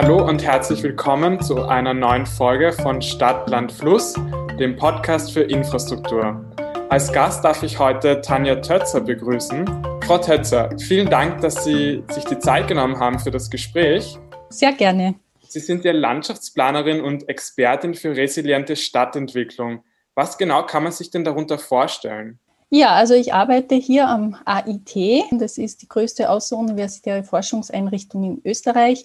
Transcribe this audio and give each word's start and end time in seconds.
Hallo 0.00 0.24
und 0.24 0.44
herzlich 0.44 0.80
willkommen 0.84 1.42
zu 1.42 1.64
einer 1.64 1.92
neuen 1.92 2.24
Folge 2.24 2.72
von 2.72 3.02
Stadt, 3.02 3.50
Land, 3.50 3.72
Fluss, 3.72 4.14
dem 4.56 4.76
Podcast 4.76 5.32
für 5.32 5.42
Infrastruktur. 5.42 6.40
Als 6.88 7.12
Gast 7.12 7.42
darf 7.42 7.64
ich 7.64 7.80
heute 7.80 8.20
Tanja 8.20 8.54
Tötzer 8.60 9.00
begrüßen. 9.00 9.64
Frau 10.06 10.18
Tötzer, 10.18 10.70
vielen 10.78 11.10
Dank, 11.10 11.40
dass 11.40 11.64
Sie 11.64 12.04
sich 12.12 12.24
die 12.26 12.38
Zeit 12.38 12.68
genommen 12.68 13.00
haben 13.00 13.18
für 13.18 13.32
das 13.32 13.50
Gespräch. 13.50 14.16
Sehr 14.50 14.72
gerne. 14.72 15.16
Sie 15.48 15.58
sind 15.58 15.84
ja 15.84 15.90
Landschaftsplanerin 15.90 17.00
und 17.00 17.28
Expertin 17.28 17.94
für 17.94 18.14
resiliente 18.14 18.76
Stadtentwicklung. 18.76 19.82
Was 20.14 20.38
genau 20.38 20.64
kann 20.64 20.84
man 20.84 20.92
sich 20.92 21.10
denn 21.10 21.24
darunter 21.24 21.58
vorstellen? 21.58 22.38
Ja, 22.70 22.90
also 22.90 23.14
ich 23.14 23.34
arbeite 23.34 23.74
hier 23.74 24.06
am 24.06 24.36
AIT. 24.44 25.24
Das 25.32 25.58
ist 25.58 25.82
die 25.82 25.88
größte 25.88 26.30
außeruniversitäre 26.30 27.24
Forschungseinrichtung 27.24 28.22
in 28.22 28.42
Österreich 28.44 29.04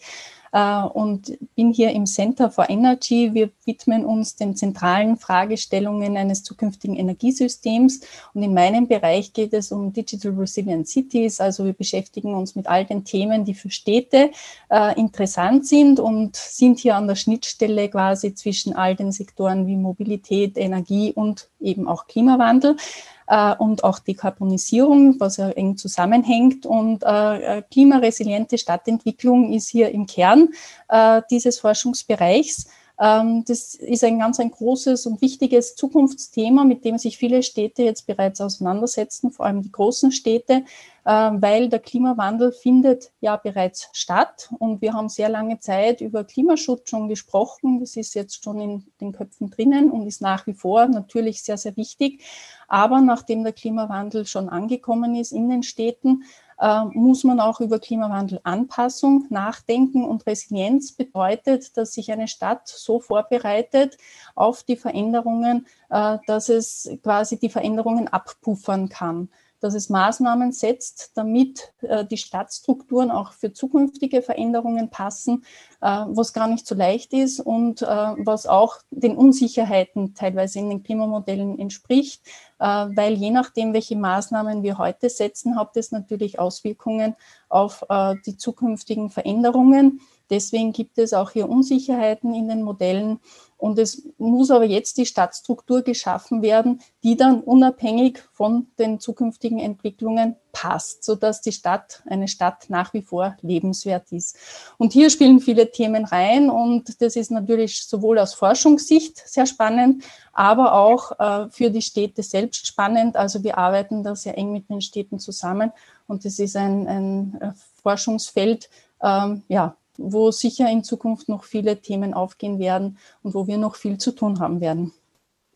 und 0.53 1.35
bin 1.55 1.71
hier 1.71 1.91
im 1.91 2.05
Center 2.05 2.51
for 2.51 2.69
Energy. 2.69 3.33
Wir 3.33 3.49
widmen 3.65 4.05
uns 4.05 4.35
den 4.35 4.55
zentralen 4.55 5.17
Fragestellungen 5.17 6.15
eines 6.15 6.43
zukünftigen 6.43 6.95
Energiesystems. 6.95 8.01
Und 8.35 8.43
in 8.43 8.53
meinem 8.53 8.87
Bereich 8.87 9.33
geht 9.33 9.53
es 9.53 9.71
um 9.71 9.93
Digital 9.93 10.33
Resilient 10.33 10.87
Cities. 10.87 11.39
Also 11.39 11.65
wir 11.65 11.73
beschäftigen 11.73 12.35
uns 12.35 12.55
mit 12.55 12.67
all 12.67 12.85
den 12.85 13.03
Themen, 13.03 13.45
die 13.45 13.55
für 13.55 13.71
Städte 13.71 14.29
äh, 14.69 14.99
interessant 14.99 15.65
sind 15.65 15.99
und 15.99 16.35
sind 16.35 16.77
hier 16.77 16.97
an 16.97 17.07
der 17.07 17.15
Schnittstelle 17.15 17.89
quasi 17.89 18.35
zwischen 18.35 18.75
all 18.75 18.95
den 18.95 19.11
Sektoren 19.11 19.65
wie 19.65 19.75
Mobilität, 19.75 20.57
Energie 20.57 21.13
und 21.13 21.49
eben 21.59 21.87
auch 21.87 22.05
Klimawandel 22.05 22.77
äh, 23.27 23.55
und 23.55 23.83
auch 23.83 23.99
Dekarbonisierung, 23.99 25.19
was 25.19 25.37
ja 25.37 25.49
eng 25.49 25.77
zusammenhängt. 25.77 26.65
Und 26.65 27.03
äh, 27.03 27.61
klimaresiliente 27.71 28.57
Stadtentwicklung 28.57 29.53
ist 29.53 29.69
hier 29.69 29.91
im 29.91 30.05
Kern 30.05 30.49
äh, 30.89 31.21
dieses 31.29 31.59
Forschungsbereichs. 31.59 32.67
Ähm, 32.99 33.43
das 33.45 33.75
ist 33.75 34.03
ein 34.03 34.19
ganz 34.19 34.39
ein 34.39 34.51
großes 34.51 35.05
und 35.07 35.21
wichtiges 35.21 35.75
Zukunftsthema, 35.75 36.63
mit 36.63 36.85
dem 36.85 36.97
sich 36.97 37.17
viele 37.17 37.41
Städte 37.41 37.83
jetzt 37.83 38.05
bereits 38.05 38.39
auseinandersetzen, 38.39 39.31
vor 39.31 39.45
allem 39.45 39.61
die 39.61 39.71
großen 39.71 40.11
Städte, 40.11 40.63
ähm, 41.05 41.41
weil 41.41 41.69
der 41.69 41.79
Klimawandel 41.79 42.51
findet 42.51 43.11
ja 43.19 43.35
bereits 43.35 43.89
statt 43.93 44.49
und 44.59 44.81
wir 44.81 44.93
haben 44.93 45.09
sehr 45.09 45.29
lange 45.29 45.59
Zeit 45.59 46.01
über 46.01 46.23
Klimaschutz 46.23 46.89
schon 46.89 47.09
gesprochen. 47.09 47.79
Das 47.79 47.97
ist 47.97 48.13
jetzt 48.13 48.43
schon 48.43 48.61
in 48.61 48.85
den 49.01 49.11
Köpfen 49.11 49.49
drinnen 49.49 49.89
und 49.89 50.05
ist 50.05 50.21
nach 50.21 50.45
wie 50.45 50.53
vor 50.53 50.87
natürlich 50.87 51.43
sehr, 51.43 51.57
sehr 51.57 51.75
wichtig. 51.75 52.23
Aber 52.67 53.01
nachdem 53.01 53.43
der 53.43 53.53
Klimawandel 53.53 54.25
schon 54.25 54.49
angekommen 54.49 55.15
ist 55.15 55.31
in 55.31 55.49
den 55.49 55.63
Städten, 55.63 56.23
äh, 56.59 56.85
muss 56.93 57.23
man 57.23 57.39
auch 57.39 57.59
über 57.59 57.79
Klimawandelanpassung 57.79 59.25
nachdenken. 59.29 60.05
Und 60.05 60.25
Resilienz 60.25 60.91
bedeutet, 60.91 61.77
dass 61.77 61.93
sich 61.93 62.11
eine 62.11 62.27
Stadt 62.27 62.67
so 62.67 62.99
vorbereitet 62.99 63.97
auf 64.35 64.63
die 64.63 64.77
Veränderungen, 64.77 65.67
äh, 65.89 66.17
dass 66.27 66.49
es 66.49 66.89
quasi 67.03 67.39
die 67.39 67.49
Veränderungen 67.49 68.07
abpuffern 68.07 68.89
kann 68.89 69.29
dass 69.63 69.75
es 69.75 69.89
Maßnahmen 69.89 70.51
setzt, 70.51 71.11
damit 71.15 71.73
äh, 71.81 72.05
die 72.05 72.17
Stadtstrukturen 72.17 73.09
auch 73.11 73.31
für 73.31 73.53
zukünftige 73.53 74.21
Veränderungen 74.21 74.89
passen, 74.89 75.45
äh, 75.81 75.87
was 76.07 76.33
gar 76.33 76.47
nicht 76.47 76.67
so 76.67 76.75
leicht 76.75 77.13
ist 77.13 77.39
und 77.39 77.81
äh, 77.81 77.85
was 77.85 78.45
auch 78.45 78.77
den 78.91 79.15
Unsicherheiten 79.15 80.15
teilweise 80.15 80.59
in 80.59 80.69
den 80.69 80.83
Klimamodellen 80.83 81.57
entspricht, 81.57 82.21
äh, 82.59 82.65
weil 82.65 83.13
je 83.13 83.31
nachdem, 83.31 83.73
welche 83.73 83.95
Maßnahmen 83.95 84.63
wir 84.63 84.77
heute 84.77 85.09
setzen, 85.09 85.57
hat 85.57 85.77
es 85.77 85.91
natürlich 85.91 86.39
Auswirkungen 86.39 87.15
auf 87.47 87.85
äh, 87.87 88.15
die 88.25 88.35
zukünftigen 88.35 89.09
Veränderungen. 89.09 90.01
Deswegen 90.29 90.73
gibt 90.73 90.97
es 90.97 91.13
auch 91.13 91.31
hier 91.31 91.49
Unsicherheiten 91.49 92.33
in 92.33 92.47
den 92.47 92.63
Modellen. 92.63 93.19
Und 93.63 93.79
es 93.79 94.03
muss 94.17 94.51
aber 94.51 94.65
jetzt 94.65 94.97
die 94.97 95.05
Stadtstruktur 95.05 95.83
geschaffen 95.83 96.41
werden, 96.41 96.81
die 97.01 97.15
dann 97.15 97.39
unabhängig 97.39 98.19
von 98.33 98.67
den 98.77 98.99
zukünftigen 98.99 99.57
Entwicklungen 99.57 100.35
passt, 100.51 101.05
sodass 101.05 101.39
die 101.39 101.53
Stadt, 101.53 102.03
eine 102.05 102.27
Stadt 102.27 102.65
nach 102.69 102.93
wie 102.93 103.01
vor 103.01 103.37
lebenswert 103.41 104.11
ist. 104.11 104.37
Und 104.77 104.91
hier 104.91 105.09
spielen 105.09 105.39
viele 105.39 105.71
Themen 105.71 106.03
rein 106.03 106.49
und 106.49 107.01
das 107.01 107.15
ist 107.15 107.31
natürlich 107.31 107.83
sowohl 107.85 108.19
aus 108.19 108.33
Forschungssicht 108.33 109.17
sehr 109.25 109.45
spannend, 109.45 110.03
aber 110.33 110.73
auch 110.73 111.17
äh, 111.19 111.49
für 111.49 111.69
die 111.69 111.81
Städte 111.81 112.21
selbst 112.21 112.67
spannend. 112.67 113.15
Also 113.15 113.43
wir 113.43 113.57
arbeiten 113.57 114.03
da 114.03 114.13
sehr 114.15 114.37
eng 114.37 114.51
mit 114.51 114.69
den 114.69 114.81
Städten 114.81 115.19
zusammen 115.19 115.71
und 116.05 116.25
das 116.25 116.37
ist 116.37 116.57
ein, 116.57 116.87
ein 116.87 117.37
äh, 117.41 117.51
Forschungsfeld, 117.81 118.69
ähm, 119.01 119.43
ja, 119.47 119.77
wo 119.97 120.31
sicher 120.31 120.69
in 120.69 120.83
Zukunft 120.83 121.29
noch 121.29 121.43
viele 121.43 121.81
Themen 121.81 122.13
aufgehen 122.13 122.59
werden 122.59 122.97
und 123.21 123.33
wo 123.33 123.47
wir 123.47 123.57
noch 123.57 123.75
viel 123.75 123.97
zu 123.97 124.11
tun 124.11 124.39
haben 124.39 124.61
werden. 124.61 124.93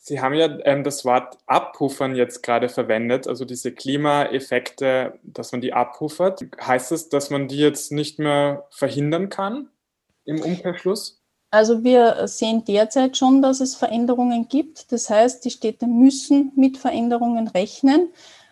Sie 0.08 0.22
haben 0.22 0.36
ja 0.36 0.48
ähm, 0.64 0.86
das 0.86 1.04
Wort 1.04 1.38
abpuffern 1.48 2.16
jetzt 2.16 2.42
gerade 2.42 2.70
verwendet, 2.70 3.28
also 3.28 3.44
diese 3.44 3.74
Klimaeffekte, 3.74 5.20
dass 5.24 5.52
man 5.52 5.60
die 5.60 5.74
abpuffert. 5.74 6.46
Heißt 6.62 6.92
das, 6.92 7.10
dass 7.10 7.30
man 7.30 7.50
die 7.50 7.58
jetzt 7.58 7.92
nicht 7.92 8.18
mehr 8.18 8.66
verhindern 8.70 9.28
kann 9.28 9.68
im 10.24 10.42
Umkehrschluss? 10.42 11.20
Also 11.52 11.84
wir 11.84 12.26
sehen 12.28 12.64
derzeit 12.66 13.18
schon, 13.18 13.42
dass 13.42 13.60
es 13.60 13.76
Veränderungen 13.76 14.48
gibt. 14.48 14.92
Das 14.92 15.10
heißt, 15.10 15.44
die 15.44 15.52
Städte 15.52 15.88
müssen 15.88 16.54
mit 16.56 16.78
Veränderungen 16.78 17.50
rechnen. 17.50 18.10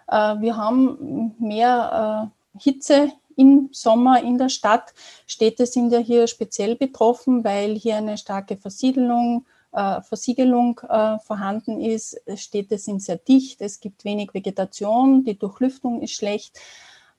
Äh, 0.08 0.36
wir 0.42 0.58
haben 0.58 1.36
mehr 1.40 2.32
äh, 2.56 2.60
Hitze 2.62 3.12
im 3.36 3.70
Sommer 3.72 4.22
in 4.24 4.38
der 4.38 4.50
Stadt. 4.50 4.94
Städte 5.28 5.66
sind 5.66 5.92
ja 5.92 6.00
hier 6.00 6.28
speziell 6.28 6.76
betroffen, 6.76 7.44
weil 7.44 7.76
hier 7.76 7.98
eine 7.98 8.18
starke 8.18 8.58
Versiedelung, 8.58 9.46
äh, 9.72 10.02
Versiegelung 10.02 10.80
äh, 10.88 11.20
vorhanden 11.20 11.82
ist. 11.82 12.22
Städte 12.36 12.78
sind 12.78 13.02
sehr 13.02 13.18
dicht, 13.18 13.62
es 13.62 13.80
gibt 13.80 14.06
wenig 14.06 14.34
Vegetation, 14.34 15.24
die 15.24 15.38
Durchlüftung 15.38 16.02
ist 16.02 16.14
schlecht. 16.14 16.60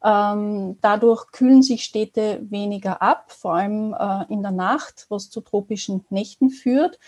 Ähm, 0.05 0.78
dadurch 0.82 1.32
kühlen 1.32 1.62
sich 1.62 1.84
Städte 1.84 2.38
weniger 2.49 3.03
ab, 3.03 3.32
vor 3.32 3.55
allem 3.55 3.94
äh, 3.99 4.32
in 4.32 4.43
der 4.43 4.53
Nacht, 4.53 5.06
was 5.09 5.31
zu 5.31 5.41
tropischen 5.41 6.05
Nächten 6.10 6.50
führt. 6.50 6.99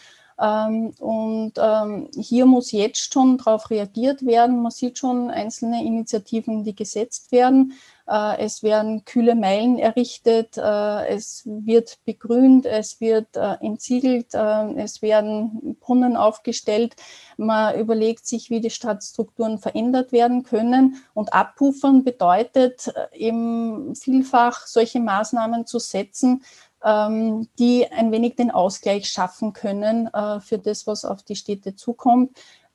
Ähm, 0.40 0.94
und 0.98 1.52
ähm, 1.56 2.08
hier 2.16 2.46
muss 2.46 2.72
jetzt 2.72 3.12
schon 3.12 3.38
darauf 3.38 3.70
reagiert 3.70 4.24
werden. 4.24 4.62
Man 4.62 4.70
sieht 4.70 4.98
schon 4.98 5.30
einzelne 5.30 5.84
Initiativen, 5.84 6.64
die 6.64 6.74
gesetzt 6.74 7.32
werden. 7.32 7.74
Äh, 8.08 8.38
es 8.38 8.62
werden 8.62 9.04
kühle 9.04 9.34
Meilen 9.34 9.78
errichtet, 9.78 10.56
äh, 10.56 11.06
es 11.08 11.42
wird 11.44 11.98
begrünt, 12.06 12.64
es 12.64 13.00
wird 13.00 13.36
äh, 13.36 13.56
entsiegelt, 13.60 14.34
es 14.34 15.02
werden 15.02 15.76
Brunnen 15.80 16.16
aufgestellt. 16.16 16.96
Man 17.36 17.78
überlegt 17.78 18.26
sich, 18.26 18.50
wie 18.50 18.60
die 18.60 18.70
Stadtstrukturen 18.70 19.58
verändert 19.58 20.12
werden 20.12 20.42
können. 20.42 21.02
Und 21.14 21.32
abpuffern 21.32 22.04
bedeutet 22.04 22.92
eben 23.12 23.94
vielfach 23.94 24.66
solche 24.66 25.00
Maßnahmen 25.00 25.66
zu 25.66 25.78
setzen, 25.78 26.42
ähm, 26.82 27.48
die 27.58 27.86
ein 27.90 28.10
wenig 28.12 28.36
den 28.36 28.50
Ausgleich 28.50 29.08
schaffen 29.08 29.52
können 29.52 30.10
für 30.40 30.58
das, 30.58 30.86
was 30.86 31.04
auf 31.04 31.22
die 31.22 31.36
Städte 31.36 31.74
zukommt 31.74 32.30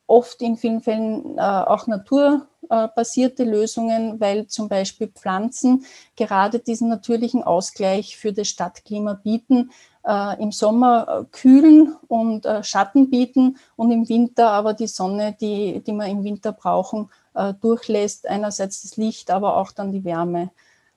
oft 0.06 0.42
in 0.42 0.56
vielen 0.56 0.80
Fällen 0.80 1.38
äh, 1.38 1.40
auch 1.40 1.86
naturbasierte 1.86 3.44
Lösungen, 3.44 4.20
weil 4.20 4.46
zum 4.46 4.68
Beispiel 4.68 5.08
Pflanzen 5.08 5.84
gerade 6.16 6.58
diesen 6.58 6.88
natürlichen 6.88 7.42
Ausgleich 7.42 8.16
für 8.16 8.32
das 8.32 8.48
Stadtklima 8.48 9.14
bieten, 9.14 9.70
äh, 10.06 10.42
im 10.42 10.52
Sommer 10.52 11.06
äh, 11.08 11.24
kühlen 11.32 11.96
und 12.08 12.44
äh, 12.44 12.62
Schatten 12.62 13.10
bieten 13.10 13.56
und 13.76 13.90
im 13.90 14.08
Winter 14.08 14.50
aber 14.50 14.74
die 14.74 14.86
Sonne, 14.86 15.34
die, 15.40 15.80
die 15.80 15.92
wir 15.92 16.06
im 16.06 16.24
Winter 16.24 16.52
brauchen, 16.52 17.10
äh, 17.34 17.54
durchlässt. 17.54 18.28
Einerseits 18.28 18.82
das 18.82 18.96
Licht, 18.96 19.30
aber 19.30 19.56
auch 19.56 19.72
dann 19.72 19.92
die 19.92 20.04
Wärme 20.04 20.50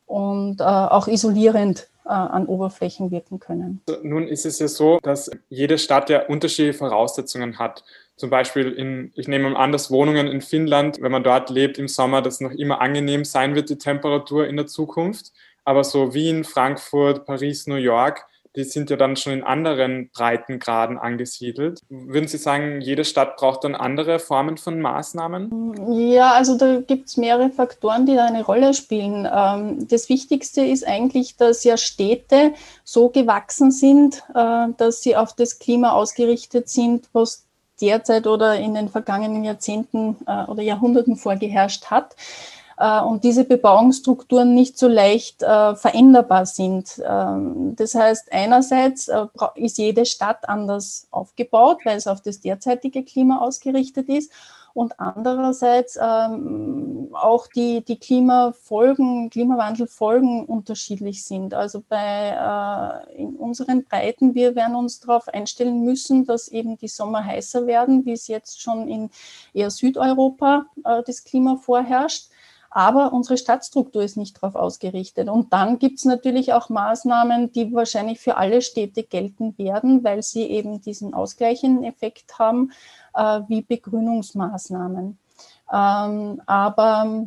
und 0.06 0.62
auch 0.62 1.10
isolierend 1.10 1.90
an 2.06 2.46
Oberflächen 2.46 3.12
wirken 3.12 3.42
können. 3.42 3.82
Nun 4.04 4.26
ist 4.26 4.46
es 4.46 4.60
ja 4.60 4.70
so, 4.70 5.00
dass 5.04 5.30
jede 5.50 5.78
Stadt 5.78 6.10
ja 6.10 6.26
unterschiedliche 6.28 6.78
Voraussetzungen 6.78 7.60
hat. 7.60 7.84
Zum 8.18 8.32
Beispiel 8.32 8.72
in, 8.72 9.12
ich 9.16 9.28
nehme 9.28 9.56
an, 9.56 9.72
dass 9.72 9.92
Wohnungen 9.92 10.28
in 10.28 10.42
Finnland, 10.42 11.00
wenn 11.02 11.12
man 11.12 11.24
dort 11.24 11.50
lebt 11.50 11.78
im 11.78 11.88
Sommer, 11.88 12.22
das 12.22 12.42
noch 12.42 12.52
immer 12.52 12.82
angenehm 12.82 13.24
sein 13.24 13.56
wird, 13.56 13.70
die 13.70 13.78
Temperatur 13.78 14.48
in 14.48 14.58
der 14.58 14.68
Zukunft. 14.68 15.32
Aber 15.64 15.84
so 15.84 16.14
Wien, 16.14 16.44
Frankfurt, 16.44 17.26
Paris, 17.26 17.68
New 17.68 17.76
York, 17.76 18.26
die 18.58 18.64
sind 18.64 18.90
ja 18.90 18.96
dann 18.96 19.16
schon 19.16 19.34
in 19.34 19.44
anderen 19.44 20.10
Breitengraden 20.10 20.98
angesiedelt. 20.98 21.80
Würden 21.90 22.28
Sie 22.28 22.38
sagen, 22.38 22.82
jede 22.82 23.06
Stadt 23.06 23.38
braucht 23.38 23.64
dann 23.64 23.76
andere 23.76 24.18
Formen 24.18 24.58
von 24.58 24.82
Maßnahmen? 24.82 25.76
Ja, 25.92 26.32
also 26.32 26.58
da 26.58 26.82
gibt 26.82 27.08
es 27.08 27.18
mehrere 27.18 27.52
Faktoren, 27.52 28.08
die 28.08 28.16
da 28.16 28.26
eine 28.26 28.44
Rolle 28.44 28.74
spielen. 28.74 29.28
Ähm, 29.32 29.88
das 29.88 30.10
Wichtigste 30.10 30.62
ist 30.62 30.88
eigentlich, 30.88 31.38
dass 31.38 31.64
ja 31.64 31.78
Städte 31.78 32.54
so 32.84 33.10
gewachsen 33.10 33.70
sind, 33.70 34.24
äh, 34.34 34.68
dass 34.76 35.04
sie 35.04 35.16
auf 35.16 35.34
das 35.36 35.60
Klima 35.60 35.92
ausgerichtet 35.92 36.68
sind, 36.68 37.10
was 37.14 37.47
derzeit 37.82 38.28
oder 38.28 38.56
in 38.56 38.74
den 38.74 38.90
vergangenen 38.90 39.44
Jahrzehnten 39.44 40.18
äh, 40.26 40.46
oder 40.46 40.64
Jahrhunderten 40.64 41.16
vorgeherrscht 41.16 41.86
hat. 41.86 42.16
äh, 42.78 43.02
und 43.02 43.24
diese 43.24 43.44
Bebauungsstrukturen 43.44 44.54
nicht 44.54 44.78
so 44.78 44.88
leicht 44.88 45.44
äh, 45.44 45.76
veränderbar 45.76 46.46
sind. 46.46 47.02
Ähm, 47.06 47.76
das 47.76 47.96
heißt, 47.96 48.32
einerseits 48.32 49.08
äh, 49.08 49.26
ist 49.56 49.78
jede 49.78 50.06
Stadt 50.06 50.48
anders 50.48 51.08
aufgebaut, 51.12 51.80
weil 51.86 51.98
es 51.98 52.08
auf 52.08 52.22
das 52.22 52.40
derzeitige 52.40 53.04
Klima 53.04 53.40
ausgerichtet 53.40 54.10
ist 54.10 54.32
und 54.78 55.00
andererseits 55.00 55.98
ähm, 56.00 57.10
auch 57.14 57.48
die, 57.48 57.84
die 57.84 57.98
Klimafolgen, 57.98 59.32
Klimawandelfolgen 59.32 60.46
unterschiedlich 60.46 61.24
sind. 61.24 61.56
Also 61.56 61.84
bei 61.90 63.04
äh, 63.10 63.20
in 63.20 63.36
unseren 63.38 63.86
Breiten, 63.86 64.36
wir 64.36 64.56
werden 64.56 64.76
uns 64.76 65.00
darauf 65.00 65.30
einstellen 65.30 65.84
müssen, 65.84 66.26
dass 66.28 66.48
eben 66.50 66.78
die 66.78 66.90
Sommer 66.90 67.26
heißer 67.26 67.66
werden, 67.66 68.06
wie 68.06 68.12
es 68.12 68.28
jetzt 68.28 68.62
schon 68.62 68.88
in 68.88 69.10
eher 69.52 69.72
Südeuropa 69.72 70.68
äh, 70.86 71.02
das 71.08 71.24
Klima 71.24 71.56
vorherrscht. 71.56 72.30
Aber 72.78 73.12
unsere 73.12 73.40
Stadtstruktur 73.40 74.04
ist 74.04 74.18
nicht 74.18 74.38
darauf 74.38 74.54
ausgerichtet. 74.54 75.30
Und 75.30 75.52
dann 75.52 75.80
gibt 75.80 75.98
es 75.98 76.06
natürlich 76.06 76.54
auch 76.54 76.70
Maßnahmen, 76.70 77.52
die 77.52 77.74
wahrscheinlich 77.74 78.20
für 78.20 78.38
alle 78.38 78.62
Städte 78.62 79.02
gelten 79.02 79.58
werden, 79.58 80.04
weil 80.04 80.22
sie 80.22 80.44
eben 80.44 80.80
diesen 80.80 81.16
ausgleichenden 81.16 81.84
Effekt 81.84 82.38
haben, 82.38 82.72
äh, 83.16 83.42
wie 83.48 83.64
Begrünungsmaßnahmen. 83.64 85.18
Ähm, 85.74 86.42
aber 86.46 87.26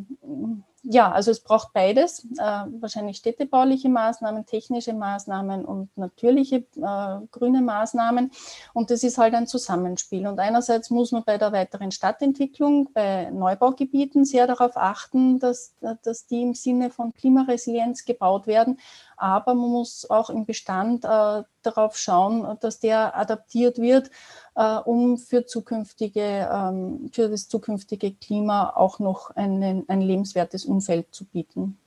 ja, 0.83 1.11
also 1.11 1.29
es 1.29 1.41
braucht 1.41 1.73
beides, 1.73 2.25
äh, 2.39 2.65
wahrscheinlich 2.79 3.17
städtebauliche 3.17 3.87
Maßnahmen, 3.87 4.47
technische 4.47 4.93
Maßnahmen 4.93 5.63
und 5.63 5.95
natürliche 5.95 6.65
äh, 6.75 7.25
grüne 7.31 7.61
Maßnahmen. 7.61 8.31
Und 8.73 8.89
das 8.89 9.03
ist 9.03 9.19
halt 9.19 9.35
ein 9.35 9.45
Zusammenspiel. 9.45 10.25
Und 10.25 10.39
einerseits 10.39 10.89
muss 10.89 11.11
man 11.11 11.23
bei 11.23 11.37
der 11.37 11.51
weiteren 11.51 11.91
Stadtentwicklung, 11.91 12.89
bei 12.93 13.29
Neubaugebieten 13.29 14.25
sehr 14.25 14.47
darauf 14.47 14.75
achten, 14.75 15.37
dass, 15.37 15.75
dass 16.03 16.25
die 16.25 16.41
im 16.41 16.55
Sinne 16.55 16.89
von 16.89 17.13
Klimaresilienz 17.13 18.03
gebaut 18.05 18.47
werden. 18.47 18.79
Aber 19.17 19.53
man 19.53 19.69
muss 19.69 20.09
auch 20.09 20.31
im 20.31 20.45
Bestand 20.45 21.05
äh, 21.05 21.43
darauf 21.61 21.97
schauen, 21.97 22.57
dass 22.61 22.79
der 22.79 23.17
adaptiert 23.17 23.77
wird 23.79 24.09
äh, 24.55 24.77
um 24.77 25.17
für, 25.17 25.45
zukünftige, 25.45 26.49
ähm, 26.51 27.09
für 27.11 27.29
das 27.29 27.47
zukünftige 27.47 28.13
Klima 28.13 28.73
auch 28.75 28.99
noch 28.99 29.31
einen, 29.35 29.87
ein 29.87 30.01
lebenswertes 30.01 30.65
Umfeld 30.65 31.07
zu 31.11 31.25
bieten. 31.25 31.77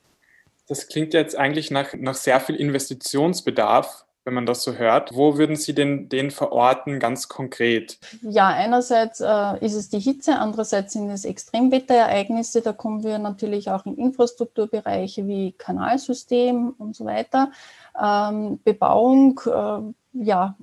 Das 0.66 0.88
klingt 0.88 1.12
jetzt 1.12 1.36
eigentlich 1.36 1.70
nach, 1.70 1.94
nach 1.94 2.14
sehr 2.14 2.40
viel 2.40 2.56
Investitionsbedarf 2.56 4.04
wenn 4.24 4.34
man 4.34 4.46
das 4.46 4.62
so 4.62 4.74
hört. 4.74 5.14
Wo 5.14 5.36
würden 5.36 5.56
Sie 5.56 5.74
denn 5.74 6.08
den 6.08 6.30
verorten, 6.30 6.98
ganz 6.98 7.28
konkret? 7.28 7.98
Ja, 8.22 8.48
einerseits 8.48 9.20
äh, 9.20 9.64
ist 9.64 9.74
es 9.74 9.90
die 9.90 10.00
Hitze, 10.00 10.36
andererseits 10.36 10.94
sind 10.94 11.10
es 11.10 11.24
Extremwetterereignisse. 11.24 12.62
Da 12.62 12.72
kommen 12.72 13.04
wir 13.04 13.18
natürlich 13.18 13.70
auch 13.70 13.84
in 13.84 13.96
Infrastrukturbereiche 13.96 15.26
wie 15.26 15.52
Kanalsystem 15.52 16.74
und 16.78 16.96
so 16.96 17.04
weiter. 17.04 17.52
Ähm, 18.00 18.60
Bebauung, 18.64 19.40
äh, 19.46 19.92
ja, 20.14 20.56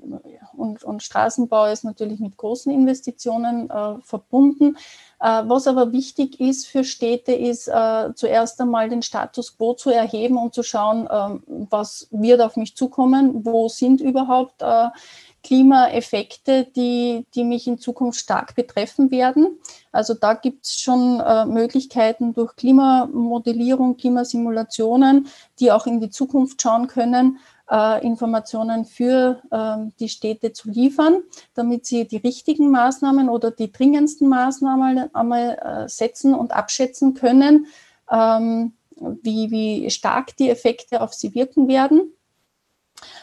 und, 0.53 0.83
und 0.83 1.03
Straßenbau 1.03 1.65
ist 1.65 1.83
natürlich 1.83 2.19
mit 2.19 2.37
großen 2.37 2.71
Investitionen 2.71 3.69
äh, 3.69 3.95
verbunden. 4.01 4.77
Äh, 5.19 5.43
was 5.45 5.67
aber 5.67 5.91
wichtig 5.91 6.39
ist 6.39 6.67
für 6.67 6.83
Städte, 6.83 7.33
ist 7.33 7.67
äh, 7.67 8.13
zuerst 8.15 8.61
einmal 8.61 8.89
den 8.89 9.01
Status 9.01 9.57
quo 9.57 9.73
zu 9.73 9.89
erheben 9.89 10.37
und 10.37 10.53
zu 10.53 10.63
schauen, 10.63 11.07
ähm, 11.11 11.67
was 11.69 12.07
wird 12.11 12.41
auf 12.41 12.55
mich 12.55 12.75
zukommen, 12.75 13.45
wo 13.45 13.67
sind 13.67 14.01
überhaupt 14.01 14.61
äh, 14.61 14.87
Klimaeffekte, 15.43 16.65
die, 16.75 17.25
die 17.33 17.43
mich 17.43 17.67
in 17.67 17.77
Zukunft 17.77 18.19
stark 18.19 18.55
betreffen 18.55 19.11
werden. 19.11 19.59
Also 19.91 20.13
da 20.13 20.33
gibt 20.33 20.65
es 20.65 20.79
schon 20.79 21.19
äh, 21.19 21.45
Möglichkeiten 21.45 22.33
durch 22.33 22.55
Klimamodellierung, 22.55 23.97
Klimasimulationen, 23.97 25.27
die 25.59 25.71
auch 25.71 25.87
in 25.87 25.99
die 25.99 26.09
Zukunft 26.09 26.61
schauen 26.61 26.87
können, 26.87 27.39
äh, 27.71 28.05
Informationen 28.05 28.85
für 28.85 29.41
äh, 29.49 29.89
die 29.99 30.09
Städte 30.09 30.53
zu 30.53 30.69
liefern, 30.69 31.23
damit 31.53 31.85
sie 31.85 32.07
die 32.07 32.17
richtigen 32.17 32.69
Maßnahmen 32.69 33.29
oder 33.29 33.49
die 33.49 33.71
dringendsten 33.71 34.27
Maßnahmen 34.27 35.15
einmal 35.15 35.57
äh, 35.85 35.89
setzen 35.89 36.35
und 36.35 36.51
abschätzen 36.51 37.13
können, 37.13 37.67
ähm, 38.11 38.73
wie, 39.23 39.49
wie 39.49 39.89
stark 39.89 40.35
die 40.37 40.49
Effekte 40.49 41.01
auf 41.01 41.13
sie 41.13 41.33
wirken 41.33 41.67
werden. 41.67 42.13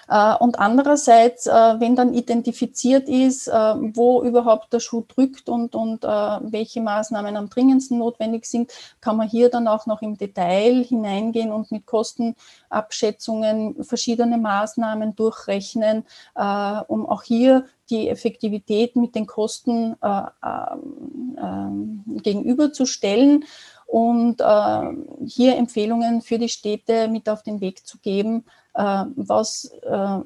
Äh, 0.08 0.34
und 0.36 0.58
andererseits, 0.58 1.46
äh, 1.46 1.52
wenn 1.52 1.96
dann 1.96 2.14
identifiziert 2.14 3.08
ist, 3.08 3.48
äh, 3.48 3.52
wo 3.52 4.22
überhaupt 4.22 4.72
der 4.72 4.80
Schuh 4.80 5.04
drückt 5.06 5.48
und, 5.48 5.74
und 5.74 6.02
welche 6.02 6.80
Maßnahmen 6.80 7.36
am 7.36 7.50
dringendsten 7.50 7.98
notwendig 7.98 8.46
sind, 8.46 8.72
kann 9.00 9.16
man 9.16 9.28
hier 9.28 9.50
dann 9.50 9.68
auch 9.68 9.86
noch 9.86 10.02
im 10.02 10.16
Detail 10.16 10.84
hineingehen 10.84 11.52
und 11.52 11.70
mit 11.70 11.86
Kostenabschätzungen 11.86 13.84
verschiedene 13.84 14.38
Maßnahmen 14.38 15.14
durchrechnen, 15.16 16.04
um 16.34 17.06
auch 17.06 17.22
hier 17.22 17.66
die 17.90 18.08
Effektivität 18.08 18.96
mit 18.96 19.14
den 19.14 19.26
Kosten 19.26 19.96
ähm, 20.02 22.04
gegenüberzustellen 22.22 23.44
und 23.86 24.42
hier 25.26 25.56
Empfehlungen 25.56 26.22
für 26.22 26.38
die 26.38 26.48
Städte 26.48 27.08
mit 27.08 27.28
auf 27.28 27.42
den 27.42 27.60
Weg 27.60 27.86
zu 27.86 27.98
geben, 27.98 28.44
was 28.80 29.72
äh, 29.82 30.20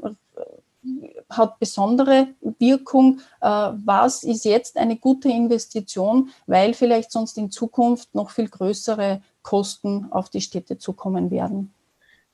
hat 1.31 1.58
besondere 1.58 2.28
Wirkung, 2.58 3.20
äh, 3.40 3.46
was 3.46 4.22
ist 4.25 4.44
jetzt 4.44 4.76
eine 4.76 4.96
gute 4.96 5.28
Investition, 5.28 6.31
weil 6.46 6.75
vielleicht 6.75 7.12
sonst 7.12 7.38
in 7.38 7.50
Zukunft 7.50 8.14
noch 8.14 8.31
viel 8.31 8.49
größere 8.49 9.22
Kosten 9.43 10.08
auf 10.10 10.28
die 10.28 10.40
Städte 10.40 10.78
zukommen 10.78 11.31
werden. 11.31 11.72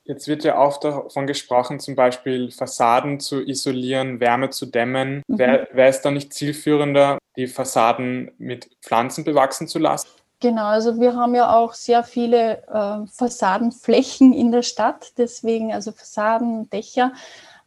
Jetzt 0.03 0.27
wird 0.27 0.43
ja 0.43 0.57
auch 0.57 0.79
davon 0.79 1.27
gesprochen, 1.27 1.79
zum 1.79 1.95
Beispiel 1.95 2.49
Fassaden 2.49 3.19
zu 3.19 3.45
isolieren, 3.45 4.19
Wärme 4.19 4.49
zu 4.49 4.65
dämmen. 4.65 5.21
Mhm. 5.27 5.37
Wäre 5.37 5.67
wär 5.71 5.87
es 5.87 6.01
dann 6.01 6.15
nicht 6.15 6.33
zielführender, 6.33 7.19
die 7.37 7.45
Fassaden 7.45 8.31
mit 8.39 8.69
Pflanzen 8.81 9.23
bewachsen 9.23 9.67
zu 9.67 9.77
lassen? 9.77 10.09
Genau, 10.41 10.67
also 10.67 10.99
wir 11.01 11.15
haben 11.17 11.35
ja 11.35 11.53
auch 11.53 11.73
sehr 11.73 12.03
viele 12.03 12.63
äh, 12.67 13.05
Fassadenflächen 13.07 14.31
in 14.31 14.51
der 14.53 14.61
Stadt, 14.61 15.11
deswegen 15.17 15.73
also 15.73 15.91
Fassaden, 15.91 16.69
Dächer 16.69 17.11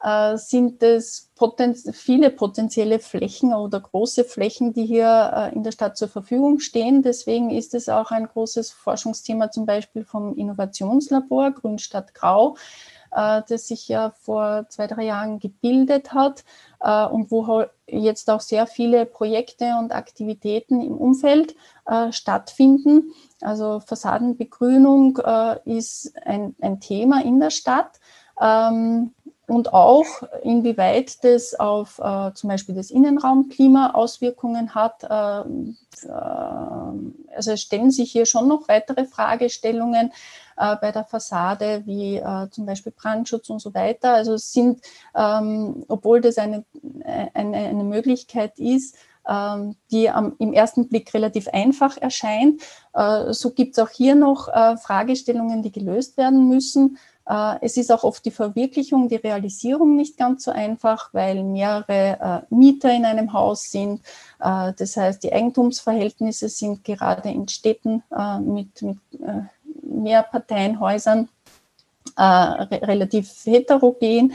äh, 0.03 0.39
sind 0.39 0.83
es 0.83 1.31
poten 1.37 1.75
viele 1.75 2.31
potenzielle 2.31 2.99
Flächen 2.99 3.53
oder 3.53 3.79
große 3.81 4.25
Flächen, 4.25 4.73
die 4.73 4.87
hier 4.87 5.51
äh, 5.53 5.55
in 5.55 5.65
der 5.65 5.73
Stadt 5.73 5.99
zur 5.99 6.09
Verfügung 6.09 6.61
stehen. 6.61 7.03
Deswegen 7.03 7.51
ist 7.51 7.75
es 7.75 7.91
auch 7.91 8.11
ein 8.11 8.27
großes 8.27 8.71
Forschungsthema 8.71 9.51
zum 9.51 9.67
Beispiel 9.67 10.05
vom 10.05 10.35
Innovationslabor 10.35 11.51
Grünstadt 11.53 12.15
Grau, 12.15 12.57
äh, 13.15 13.43
das 13.49 13.69
sich 13.69 13.89
ja 13.89 14.11
vor 14.11 14.67
zwei, 14.69 14.87
drei 14.87 15.05
Jahren 15.05 15.39
gebildet 15.39 16.13
hat 16.13 16.45
äh, 16.81 17.07
und 17.07 17.31
wo 17.31 17.65
jetzt 17.87 18.31
auch 18.31 18.41
sehr 18.41 18.67
viele 18.67 19.07
Projekte 19.07 19.77
und 19.79 19.93
Aktivitäten 19.93 20.81
im 20.81 20.97
Umfeld 20.97 21.55
äh, 21.87 22.13
stattfinden. 22.13 23.13
Also 23.41 23.81
Fassadenbegrünung 23.81 25.19
ist 25.65 26.13
ein, 26.25 26.55
ein 26.61 26.81
Thema 26.81 27.23
in 27.25 27.41
der 27.41 27.51
Stadt. 27.51 27.99
Ähm, 28.41 29.13
und 29.53 29.75
auch 29.75 30.07
inwieweit 30.43 31.23
das 31.25 31.59
auf 31.59 31.99
äh, 31.99 32.33
zum 32.33 32.49
Beispiel 32.49 32.75
das 32.75 32.91
Innenraumklima 32.91 33.91
Auswirkungen 33.91 34.75
hat. 34.75 35.05
Äh, 35.05 35.41
äh, 36.09 36.93
also 37.35 37.53
es 37.53 37.63
stellen 37.63 37.91
sich 37.91 38.13
hier 38.13 38.27
schon 38.27 38.49
noch 38.49 38.69
weitere 38.69 39.05
Fragestellungen 39.05 40.13
äh, 40.57 40.77
bei 40.77 40.93
der 40.93 41.05
Fassade, 41.05 41.83
wie 41.87 42.17
äh, 42.17 42.49
zum 42.51 42.67
Beispiel 42.67 42.93
Brandschutz 42.93 43.51
und 43.51 43.61
so 43.61 43.75
weiter. 43.75 44.15
Also 44.15 44.35
es 44.35 44.53
sind, 44.53 44.81
ähm, 45.15 45.85
obwohl 45.89 46.21
das 46.21 46.39
eine, 46.39 46.65
eine, 47.05 47.57
eine 47.57 47.85
Möglichkeit 47.85 48.59
ist, 48.59 48.97
ähm, 49.27 49.77
die 49.91 50.11
am, 50.11 50.35
im 50.39 50.53
ersten 50.53 50.89
Blick 50.89 51.15
relativ 51.15 51.49
einfach 51.49 51.97
erscheint, 51.97 52.61
äh, 52.95 53.33
so 53.33 53.51
gibt 53.51 53.77
es 53.77 53.85
auch 53.85 53.91
hier 53.91 54.15
noch 54.15 54.47
Fragestellungen, 54.81 55.63
die 55.63 55.73
gelöst 55.73 56.17
werden 56.17 56.49
müssen. 56.49 56.99
Es 57.61 57.77
ist 57.77 57.93
auch 57.93 58.03
oft 58.03 58.25
die 58.25 58.33
Verwirklichung, 58.33 59.09
die 59.09 59.17
Realisierung 59.17 59.95
nicht 59.95 60.17
ganz 60.17 60.45
so 60.45 60.51
einfach, 60.51 61.11
weil 61.13 61.45
mehrere 61.45 62.47
Mieter 62.51 62.93
in 62.93 63.05
einem 63.05 63.33
Haus 63.33 63.71
sind. 63.71 64.01
Das 64.39 64.97
heißt, 64.97 65.23
die 65.23 65.33
Eigentumsverhältnisse 65.33 66.49
sind 66.49 66.83
gerade 66.83 67.31
in 67.31 67.47
Städten 67.47 68.03
mit, 68.45 68.83
mit 68.83 68.99
Mehrparteienhäusern 69.83 71.29
äh, 72.17 72.23
re 72.23 72.81
relativ 72.83 73.31
heterogen, 73.45 74.35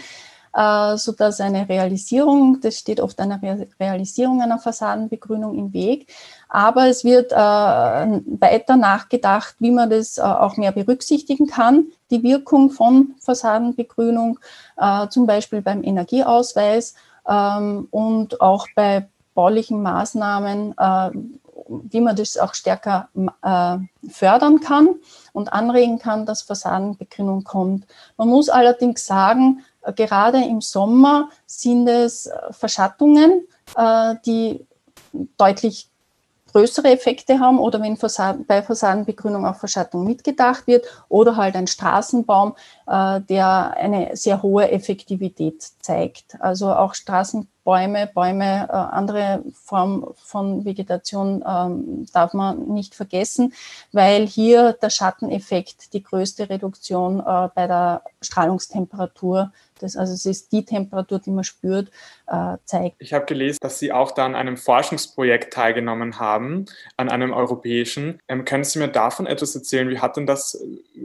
äh, 0.54 0.98
sodass 0.98 1.42
eine 1.42 1.68
Realisierung, 1.68 2.60
das 2.62 2.80
steht 2.80 3.00
oft 3.00 3.20
einer 3.20 3.42
Re 3.42 3.68
Realisierung 3.80 4.42
einer 4.42 4.60
Fassadenbegrünung 4.60 5.58
im 5.58 5.74
Weg. 5.74 6.08
Aber 6.50 6.88
es 6.88 7.04
wird 7.04 7.32
äh, 7.32 7.36
weiter 7.36 8.78
nachgedacht, 8.78 9.56
wie 9.60 9.72
man 9.72 9.90
das 9.90 10.18
äh, 10.18 10.22
auch 10.22 10.58
mehr 10.58 10.72
berücksichtigen 10.72 11.48
kann, 11.48 11.88
die 12.10 12.24
Wirkung 12.24 12.72
von 12.72 13.16
Fassadenbegrünung, 13.20 14.40
äh, 14.78 15.08
zum 15.10 15.28
Beispiel 15.28 15.62
beim 15.62 15.84
Energieausweis 15.84 16.96
ähm, 17.28 17.88
und 17.92 18.40
auch 18.40 18.68
bei 18.76 19.08
baulichen 19.38 19.84
Maßnahmen, 19.84 20.74
äh, 20.78 21.12
wie 21.70 22.02
man 22.02 22.16
das 22.16 22.38
auch 22.38 22.56
stärker 22.56 23.10
äh, 23.44 23.78
fördern 24.10 24.62
kann 24.62 24.96
und 25.34 25.54
anregen 25.54 26.00
kann, 26.00 26.26
dass 26.26 26.42
Fassadenbegrünung 26.42 27.44
kommt. 27.44 27.86
Man 28.18 28.30
muss 28.30 28.50
allerdings 28.50 29.06
sagen, 29.06 29.64
äh, 29.84 29.94
gerade 29.94 30.44
im 30.44 30.62
Sommer 30.62 31.30
sind 31.46 31.88
es 31.88 32.30
Verschattungen, 32.52 33.48
die 34.26 34.66
deutlich 35.38 35.90
größere 36.58 36.90
Effekte 36.90 37.40
haben 37.40 37.60
oder 37.60 37.80
wenn 37.82 37.98
Fassaden, 37.98 38.46
bei 38.48 38.64
Fassadenbegrünung 38.64 39.46
auch 39.46 39.58
Verschattung 39.58 40.06
mitgedacht 40.06 40.66
wird 40.66 40.86
oder 41.08 41.36
halt 41.36 41.56
ein 41.56 41.68
Straßenbaum, 41.68 42.56
äh, 42.88 43.22
der 43.22 43.78
eine 43.78 44.16
sehr 44.16 44.42
hohe 44.42 44.72
Effektivität 44.72 45.62
zeigt. 45.82 46.42
Also 46.42 46.74
auch 46.74 46.96
Straßenbäume, 46.96 48.08
Bäume, 48.08 48.68
äh, 48.70 48.72
andere 48.72 49.44
Form 49.54 50.14
von 50.16 50.66
Vegetation 50.66 51.44
ähm, 51.48 52.08
darf 52.12 52.34
man 52.34 52.68
nicht 52.70 52.96
vergessen, 52.96 53.54
weil 53.92 54.26
hier 54.26 54.74
der 54.74 54.90
Schatteneffekt 54.90 55.94
die 55.94 56.02
größte 56.02 56.50
Reduktion 56.50 57.20
äh, 57.20 57.50
bei 57.54 57.68
der 57.68 58.02
Strahlungstemperatur 58.22 59.52
das, 59.80 59.96
also 59.96 60.14
es 60.14 60.26
ist 60.26 60.52
die 60.52 60.66
Temperatur, 60.66 61.20
die 61.20 61.32
man 61.32 61.44
spürt, 61.44 61.90
äh, 62.28 62.58
zeigt. 62.66 62.98
Ich 63.00 63.14
habe 63.14 63.26
gelesen, 63.26 63.58
dass 63.62 63.80
Sie 63.80 63.92
auch 63.92 64.12
da 64.12 64.26
an 64.26 64.36
einem 64.36 64.58
Forschungsprojekt 64.58 65.54
teilgenommen 65.54 66.20
haben, 66.20 66.66
an 66.98 67.10
einem 67.10 67.34
europäischen. 67.34 68.20
Ähm, 68.28 68.46
können 68.46 68.64
Sie 68.64 68.80
mir 68.80 68.88
davon 68.88 69.26
etwas 69.28 69.56
erzählen? 69.56 69.90
Wie 69.90 70.00
hat 70.00 70.18
denn 70.18 70.26
das, 70.26 70.62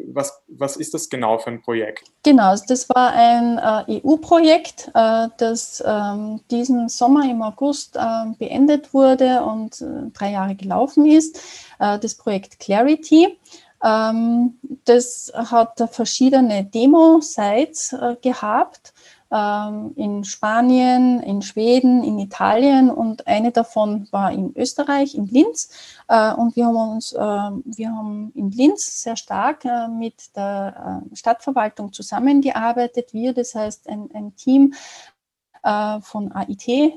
was, 0.08 0.42
was 0.48 0.76
ist 0.76 0.94
das 0.94 1.08
genau 1.08 1.38
für 1.38 1.50
ein 1.50 1.62
Projekt? 1.62 2.10
Genau, 2.22 2.50
also 2.50 2.64
das 2.68 2.88
war 2.88 3.12
ein 3.12 3.58
äh, 3.58 4.00
EU-Projekt, 4.04 4.90
äh, 4.94 5.28
das 5.36 5.82
ähm, 5.86 6.40
diesen 6.50 6.88
Sommer 6.88 7.28
im 7.28 7.42
August 7.42 7.96
ähm, 7.96 8.36
beendet 8.38 8.94
wurde 8.94 9.42
und 9.42 9.80
äh, 9.80 10.10
drei 10.12 10.32
Jahre 10.32 10.54
gelaufen 10.54 11.06
ist. 11.06 11.38
Äh, 11.78 11.98
das 11.98 12.14
Projekt 12.14 12.58
Clarity. 12.60 13.38
Ähm, 13.82 14.58
das 14.84 15.32
hat 15.34 15.82
verschiedene 15.90 16.64
Demo-Sites 16.64 17.92
äh, 17.92 18.16
gehabt 18.20 18.92
ähm, 19.32 19.92
in 19.96 20.24
Spanien, 20.24 21.20
in 21.20 21.42
Schweden, 21.42 22.04
in 22.04 22.18
Italien 22.18 22.90
und 22.90 23.26
eine 23.26 23.50
davon 23.50 24.06
war 24.10 24.30
in 24.30 24.54
Österreich, 24.56 25.14
in 25.14 25.26
Linz. 25.26 25.70
Äh, 26.08 26.34
und 26.34 26.54
wir 26.54 26.66
haben 26.66 26.76
uns, 26.76 27.12
äh, 27.12 27.18
wir 27.18 27.90
haben 27.90 28.30
in 28.34 28.50
Linz 28.50 29.02
sehr 29.02 29.16
stark 29.16 29.64
äh, 29.64 29.88
mit 29.88 30.36
der 30.36 31.02
Stadtverwaltung 31.14 31.92
zusammengearbeitet. 31.92 33.12
Wir, 33.12 33.32
das 33.32 33.54
heißt 33.54 33.88
ein, 33.88 34.10
ein 34.12 34.36
Team 34.36 34.74
äh, 35.64 36.00
von 36.00 36.32
AIT 36.32 36.66
äh, 36.66 36.92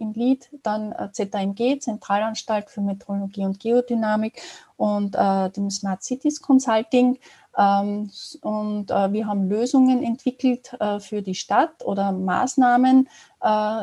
im 0.00 0.12
Lead, 0.12 0.48
dann 0.64 0.90
äh, 0.90 1.12
ZAMG, 1.12 1.78
Zentralanstalt 1.78 2.68
für 2.68 2.80
Meteorologie 2.80 3.44
und 3.44 3.60
Geodynamik 3.60 4.42
und 4.76 5.14
dem 5.14 5.70
Smart 5.70 6.02
Cities 6.04 6.40
Consulting. 6.40 7.18
Ähm, 7.56 8.10
und 8.42 8.90
wir 8.90 9.26
haben 9.26 9.48
Lösungen 9.48 10.04
entwickelt 10.04 10.70
für 11.00 11.20
die 11.20 11.34
Stadt 11.34 11.84
oder 11.84 12.12
Maßnahmen 12.12 13.08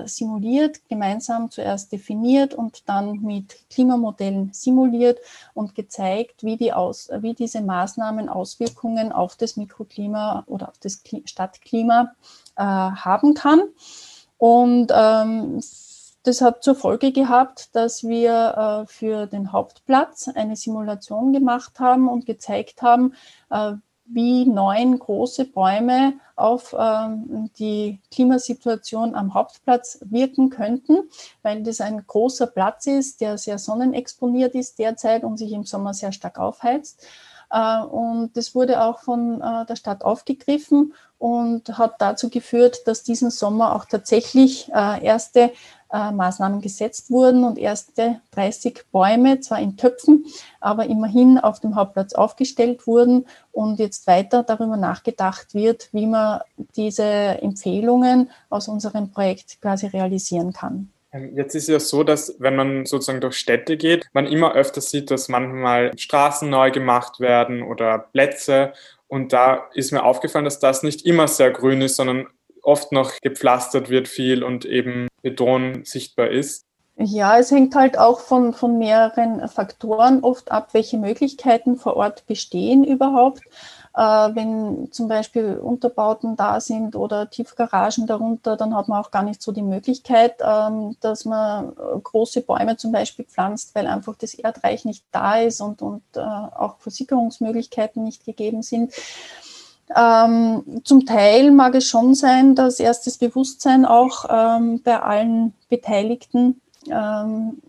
simuliert, 0.05 0.87
gemeinsam 0.87 1.51
zuerst 1.51 1.91
definiert 1.91 2.53
und 2.53 2.87
dann 2.87 3.19
mit 3.21 3.57
Klimamodellen 3.69 4.53
simuliert 4.53 5.19
und 5.53 5.75
gezeigt, 5.75 6.45
wie, 6.45 6.55
die 6.55 6.71
aus, 6.71 7.09
wie 7.19 7.33
diese 7.33 7.59
Maßnahmen 7.59 8.29
Auswirkungen 8.29 9.11
auf 9.11 9.35
das 9.35 9.57
Mikroklima 9.57 10.45
oder 10.47 10.69
auf 10.69 10.77
das 10.79 11.03
Stadtklima 11.25 12.13
haben 12.55 13.33
kann. 13.33 13.63
Und 14.45 14.91
ähm, 14.93 15.59
das 16.21 16.41
hat 16.41 16.63
zur 16.63 16.75
Folge 16.75 17.11
gehabt, 17.11 17.75
dass 17.75 18.03
wir 18.03 18.85
äh, 18.85 18.85
für 18.85 19.25
den 19.25 19.51
Hauptplatz 19.51 20.27
eine 20.27 20.55
Simulation 20.55 21.33
gemacht 21.33 21.79
haben 21.79 22.07
und 22.07 22.27
gezeigt 22.27 22.83
haben, 22.83 23.15
äh, 23.49 23.71
wie 24.05 24.45
neun 24.45 24.99
große 24.99 25.45
Bäume 25.45 26.13
auf 26.35 26.75
ähm, 26.77 27.49
die 27.57 27.99
Klimasituation 28.11 29.15
am 29.15 29.33
Hauptplatz 29.33 29.97
wirken 30.05 30.51
könnten, 30.51 31.09
weil 31.41 31.63
das 31.63 31.81
ein 31.81 32.05
großer 32.05 32.45
Platz 32.45 32.85
ist, 32.85 33.21
der 33.21 33.39
sehr 33.39 33.57
sonnenexponiert 33.57 34.53
ist 34.53 34.77
derzeit 34.77 35.23
und 35.23 35.37
sich 35.37 35.53
im 35.53 35.63
Sommer 35.63 35.95
sehr 35.95 36.11
stark 36.11 36.37
aufheizt. 36.37 37.03
Äh, 37.55 37.83
und 37.83 38.35
das 38.35 38.53
wurde 38.53 38.83
auch 38.83 38.99
von 38.99 39.41
äh, 39.41 39.65
der 39.65 39.77
Stadt 39.77 40.03
aufgegriffen 40.03 40.93
und 41.17 41.77
hat 41.77 41.95
dazu 41.99 42.29
geführt, 42.29 42.79
dass 42.85 43.03
diesen 43.03 43.31
Sommer 43.31 43.73
auch 43.75 43.85
tatsächlich 43.85 44.69
äh, 44.73 45.03
erste 45.03 45.51
Maßnahmen 45.91 46.59
gesetzt 46.59 47.09
wurden 47.09 47.45
und 47.45 47.57
erste 47.57 48.19
30 48.31 48.85
Bäume, 48.91 49.39
zwar 49.39 49.59
in 49.59 49.77
Töpfen, 49.77 50.25
aber 50.59 50.87
immerhin 50.87 51.37
auf 51.37 51.61
dem 51.61 51.75
Hauptplatz 51.75 52.11
aufgestellt 52.13 52.85
wurden 52.85 53.25
und 53.53 53.79
jetzt 53.79 54.05
weiter 54.05 54.43
darüber 54.43 54.75
nachgedacht 54.75 55.53
wird, 55.53 55.87
wie 55.93 56.07
man 56.07 56.41
diese 56.75 57.03
Empfehlungen 57.03 58.29
aus 58.49 58.67
unserem 58.67 59.11
Projekt 59.11 59.61
quasi 59.61 59.85
realisieren 59.85 60.51
kann. 60.51 60.91
Ähm, 61.15 61.35
jetzt 61.35 61.55
ist 61.55 61.67
ja 61.67 61.79
so, 61.79 62.03
dass 62.03 62.35
wenn 62.39 62.55
man 62.55 62.85
sozusagen 62.85 63.21
durch 63.21 63.37
Städte 63.37 63.77
geht, 63.77 64.07
man 64.13 64.27
immer 64.27 64.53
öfter 64.53 64.81
sieht, 64.81 65.11
dass 65.11 65.29
manchmal 65.29 65.97
Straßen 65.97 66.49
neu 66.49 66.71
gemacht 66.71 67.19
werden 67.19 67.63
oder 67.63 67.99
Plätze. 67.99 68.73
Und 69.07 69.33
da 69.33 69.69
ist 69.73 69.91
mir 69.91 70.03
aufgefallen, 70.03 70.45
dass 70.45 70.59
das 70.59 70.83
nicht 70.83 71.05
immer 71.05 71.27
sehr 71.27 71.51
grün 71.51 71.81
ist, 71.81 71.95
sondern 71.95 72.27
oft 72.61 72.91
noch 72.91 73.13
gepflastert 73.21 73.89
wird 73.89 74.07
viel 74.07 74.43
und 74.43 74.65
eben 74.65 75.07
Beton 75.21 75.85
sichtbar 75.85 76.29
ist. 76.29 76.65
Ja, 76.97 77.37
es 77.37 77.51
hängt 77.51 77.75
halt 77.75 77.97
auch 77.97 78.21
von, 78.21 78.53
von 78.53 78.79
mehreren 78.79 79.47
Faktoren 79.49 80.23
oft 80.23 80.51
ab, 80.51 80.69
welche 80.71 80.97
Möglichkeiten 80.97 81.75
vor 81.75 81.97
Ort 81.97 82.25
bestehen 82.25 82.85
überhaupt. 82.85 83.41
Äh, 83.95 84.01
wenn 84.01 84.91
zum 84.91 85.07
Beispiel 85.07 85.55
Unterbauten 85.55 86.35
da 86.35 86.59
sind 86.59 86.97
oder 86.97 87.29
Tiefgaragen 87.29 88.07
darunter, 88.07 88.57
dann 88.57 88.75
hat 88.75 88.89
man 88.89 89.01
auch 89.01 89.09
gar 89.09 89.23
nicht 89.23 89.41
so 89.41 89.53
die 89.53 89.61
Möglichkeit, 89.61 90.35
ähm, 90.41 90.97
dass 90.99 91.23
man 91.23 91.69
äh, 91.69 91.99
große 92.03 92.41
Bäume 92.41 92.75
zum 92.75 92.91
Beispiel 92.91 93.23
pflanzt, 93.23 93.73
weil 93.73 93.87
einfach 93.87 94.15
das 94.17 94.33
Erdreich 94.33 94.83
nicht 94.83 95.05
da 95.13 95.37
ist 95.37 95.61
und, 95.61 95.81
und 95.81 96.03
äh, 96.15 96.19
auch 96.19 96.75
Versickerungsmöglichkeiten 96.79 98.03
nicht 98.03 98.25
gegeben 98.25 98.63
sind. 98.63 98.91
Ähm, 99.95 100.81
zum 100.83 101.05
Teil 101.05 101.51
mag 101.51 101.75
es 101.75 101.87
schon 101.87 102.15
sein, 102.15 102.53
dass 102.53 102.81
erst 102.81 103.07
das 103.07 103.17
Bewusstsein 103.17 103.85
auch 103.85 104.25
ähm, 104.29 104.81
bei 104.83 105.01
allen 105.01 105.53
Beteiligten 105.69 106.59
ähm, 106.89 107.61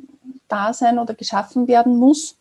da 0.49 0.73
sein 0.73 0.99
oder 0.99 1.15
geschaffen 1.15 1.69
werden 1.69 1.97
muss. 1.99 2.37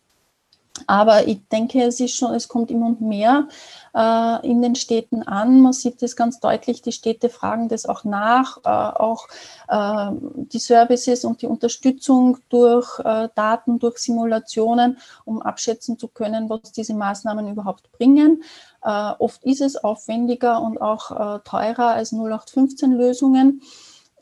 Aber 0.88 1.27
ich 1.27 1.48
denke, 1.48 1.82
es 1.84 2.00
ist 2.00 2.15
schon, 2.15 2.34
es 2.34 2.48
kommt 2.48 2.70
immer 2.70 2.96
mehr 3.00 3.48
äh, 3.96 4.48
in 4.48 4.62
den 4.62 4.75
Städten 4.75 5.24
an. 5.24 5.62
Man 5.62 5.74
sieht 5.74 6.01
das 6.01 6.15
ganz 6.15 6.39
deutlich. 6.39 6.82
Die 6.82 6.91
Städte 6.91 7.29
fragen 7.29 7.70
das 7.70 7.86
auch 7.86 8.03
nach. 8.03 8.58
Äh, 8.65 8.70
auch 8.70 9.27
äh, 9.70 10.12
die 10.36 10.60
Services 10.60 11.24
und 11.24 11.41
die 11.41 11.48
Unterstützung 11.48 12.38
durch 12.50 13.00
äh, 13.00 13.29
Daten, 13.36 13.79
durch 13.79 13.98
Simulationen, 14.00 14.98
um 15.24 15.41
abschätzen 15.41 15.98
zu 15.98 16.10
können, 16.10 16.50
was 16.50 16.72
diese 16.74 16.94
Maßnahmen 16.94 17.48
überhaupt 17.48 17.91
bringen. 17.94 18.44
Äh, 18.84 19.13
oft 19.17 19.44
ist 19.44 19.62
es 19.62 19.77
aufwendiger 19.77 20.62
und 20.62 20.82
auch 20.82 21.12
äh, 21.12 21.39
teurer 21.46 21.88
als 21.88 22.13
0815-Lösungen. 22.13 23.62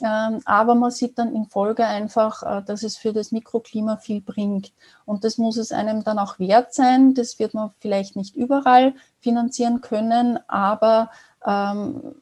Ähm, 0.03 0.41
aber 0.43 0.75
man 0.75 0.91
sieht 0.91 1.17
dann 1.17 1.33
in 1.33 1.45
Folge 1.45 1.85
einfach, 1.85 2.43
äh, 2.43 2.63
dass 2.63 2.83
es 2.83 2.97
für 2.97 3.13
das 3.13 3.31
Mikroklima 3.31 3.97
viel 3.97 4.19
bringt. 4.21 4.73
Und 5.05 5.23
das 5.23 5.37
muss 5.37 5.55
es 5.55 5.71
einem 5.71 6.03
dann 6.03 6.19
auch 6.19 6.39
wert 6.39 6.73
sein. 6.73 7.13
Das 7.13 7.39
wird 7.39 7.53
man 7.53 7.71
vielleicht 7.79 8.17
nicht 8.17 8.35
überall 8.35 8.93
finanzieren 9.21 9.79
können, 9.79 10.39
aber 10.49 11.09
ähm, 11.45 12.15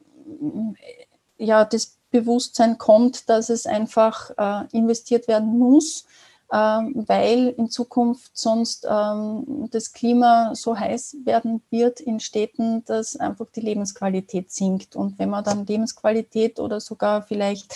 ja, 1.38 1.64
das 1.64 1.98
Bewusstsein 2.12 2.78
kommt, 2.78 3.28
dass 3.28 3.50
es 3.50 3.66
einfach 3.66 4.30
äh, 4.36 4.66
investiert 4.70 5.26
werden 5.26 5.58
muss 5.58 6.06
weil 6.54 7.54
in 7.56 7.70
Zukunft 7.70 8.36
sonst 8.36 8.86
ähm, 8.88 9.68
das 9.70 9.92
Klima 9.92 10.54
so 10.54 10.78
heiß 10.78 11.16
werden 11.24 11.62
wird 11.70 12.00
in 12.00 12.20
Städten, 12.20 12.84
dass 12.84 13.16
einfach 13.16 13.46
die 13.54 13.62
Lebensqualität 13.62 14.52
sinkt. 14.52 14.94
Und 14.94 15.18
wenn 15.18 15.30
man 15.30 15.44
dann 15.44 15.64
Lebensqualität 15.64 16.60
oder 16.60 16.80
sogar 16.80 17.22
vielleicht 17.22 17.74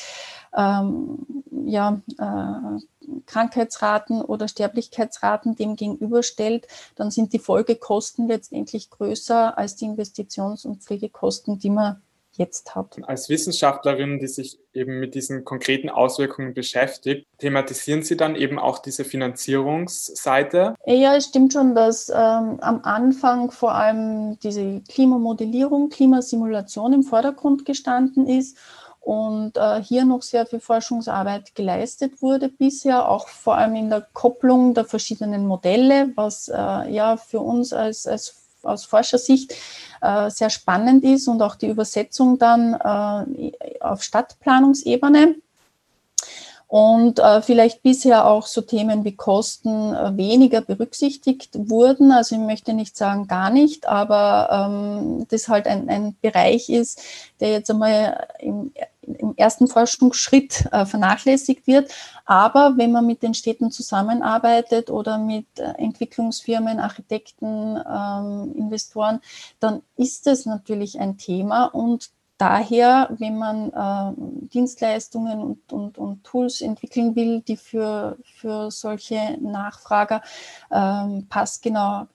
ähm, 0.55 1.43
ja, 1.65 2.01
äh, 2.19 2.81
Krankheitsraten 3.25 4.21
oder 4.21 4.47
Sterblichkeitsraten 4.47 5.57
dem 5.57 5.77
gegenüberstellt, 5.77 6.67
dann 6.97 7.11
sind 7.11 7.33
die 7.33 7.39
Folgekosten 7.39 8.29
letztendlich 8.29 8.91
größer 8.91 9.57
als 9.57 9.77
die 9.77 9.87
Investitions- 9.87 10.67
und 10.67 10.83
Pflegekosten, 10.83 11.59
die 11.59 11.71
man 11.71 12.03
jetzt 12.37 12.75
hat. 12.75 12.97
Als 13.03 13.29
Wissenschaftlerin, 13.29 14.19
die 14.19 14.29
sich 14.29 14.59
eben 14.73 15.01
mit 15.01 15.15
diesen 15.15 15.45
konkreten 15.45 15.89
Auswirkungen 15.89 16.55
beschäftigt, 16.55 17.27
thematisieren 17.39 18.03
Sie 18.03 18.17
dann 18.17 18.37
eben 18.37 18.59
auch 18.59 18.79
diese 18.79 19.05
Finanzierungsseite? 19.05 20.75
Ja, 20.87 21.17
es 21.17 21.27
stimmt 21.27 21.53
schon, 21.53 21.75
dass 21.75 22.09
ähm, 22.09 22.59
am 22.61 22.81
Anfang 22.83 23.51
vor 23.51 23.75
allem 23.75 24.39
diese 24.41 24.81
Klimamodellierung, 24.89 25.89
Klimasimulation 25.89 26.93
im 26.93 27.03
Vordergrund 27.03 27.65
gestanden 27.65 28.27
ist 28.27 28.57
und 29.07 29.57
äh, 29.57 29.81
hier 29.83 30.05
noch 30.05 30.23
sehr 30.23 30.47
viel 30.47 30.59
Forschungsarbeit 30.59 31.55
geleistet 31.55 32.21
wurde 32.23 32.49
bisher, 32.49 33.09
auch 33.09 33.29
vor 33.29 33.57
allem 33.57 33.77
in 33.77 33.89
der 33.89 34.05
Kopplung 34.13 34.75
der 34.75 34.85
verschiedenen 34.85 35.47
Modelle, 35.47 36.11
was 36.17 36.49
äh, 36.49 36.91
ja 36.91 37.17
für 37.17 37.39
uns 37.39 37.73
als, 37.73 38.09
als 38.09 38.46
aus 38.67 38.85
Forschersicht 38.85 39.55
äh, 40.03 40.31
sehr 40.31 40.51
spannend 40.51 41.05
ist 41.05 41.29
und 41.29 41.43
auch 41.43 41.55
die 41.55 41.69
Übersetzung 41.69 42.39
dann 42.39 42.75
äh, 42.75 43.53
auf 43.81 44.03
Stadtplanungsebene 44.03 45.37
und 46.69 47.21
äh, 47.21 47.43
vielleicht 47.43 47.83
bisher 47.83 48.27
auch 48.27 48.47
so 48.47 48.61
Themen 48.61 49.05
wie 49.05 49.15
Kosten 49.15 49.95
äh, 49.95 50.17
weniger 50.17 50.61
berücksichtigt 50.61 51.51
wurden. 51.55 52.11
Also 52.11 52.35
ich 52.35 52.41
möchte 52.41 52.75
nicht 52.75 52.97
sagen 52.97 53.29
gar 53.29 53.51
nicht, 53.51 53.87
aber 53.87 54.69
ähm, 54.69 55.27
das 55.29 55.49
halt 55.49 55.69
ein, 55.69 55.89
ein 55.89 56.17
Bereich 56.21 56.69
ist, 56.69 57.01
der 57.39 57.53
jetzt 57.53 57.71
einmal 57.71 58.27
im, 58.41 58.73
im 59.19 59.35
ersten 59.37 59.67
Forschungsschritt 59.67 60.67
äh, 60.73 60.85
vernachlässigt 60.87 61.67
wird. 61.67 61.93
Aber 62.25 62.75
wenn 62.77 62.93
man 62.93 63.07
mit 63.07 63.23
den 63.23 63.35
Städten 63.35 63.71
zusammenarbeitet 63.71 64.91
oder 64.91 65.19
mit 65.19 65.47
äh, 65.59 65.73
Entwicklungsfirmen, 65.79 66.81
Architekten, 66.81 67.79
ähm, 67.79 68.55
Investoren, 68.57 69.21
dann 69.61 69.83
ist 69.97 70.27
es 70.27 70.47
natürlich 70.47 70.99
ein 70.99 71.17
Thema 71.19 71.67
und 71.67 72.11
daher, 72.39 73.09
wenn 73.19 73.39
man 73.39 73.73
äh, 73.73 74.49
Dienstleistungen 74.53 75.41
und, 75.41 75.73
und, 75.73 75.99
und, 75.99 76.25
Tools 76.25 76.61
entwickeln 76.61 77.17
will, 77.17 77.41
die 77.41 77.57
für, 77.57 78.19
für 78.25 78.71
solche 78.71 79.39
Nachfrager 79.41 80.23
ähm, 80.71 81.27
passgenau 81.29 82.07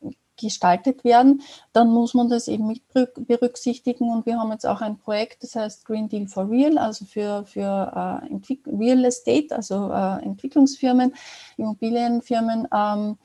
gestaltet 0.42 1.04
werden, 1.04 1.42
dann 1.74 1.90
muss 1.90 2.14
man 2.14 2.30
das 2.30 2.48
eben 2.48 2.68
mit 2.68 2.82
berücksichtigen. 3.28 4.10
Und 4.10 4.26
wir 4.26 4.40
haben 4.40 4.52
jetzt 4.52 4.66
auch 4.66 4.82
ein 4.82 4.98
Projekt, 4.98 5.44
das 5.44 5.56
heißt 5.56 5.86
Green 5.86 6.10
Deal 6.10 6.28
for 6.28 6.50
Real, 6.50 6.78
also 6.78 7.06
für, 7.06 7.46
für 7.46 8.22
äh, 8.24 8.58
Real 8.68 9.06
Estate, 9.06 9.56
also 9.56 9.92
äh, 9.92 10.26
Entwicklungsfirmen, 10.26 11.14
Immobilienfirmen. 11.58 12.68
Ähm, 12.74 13.18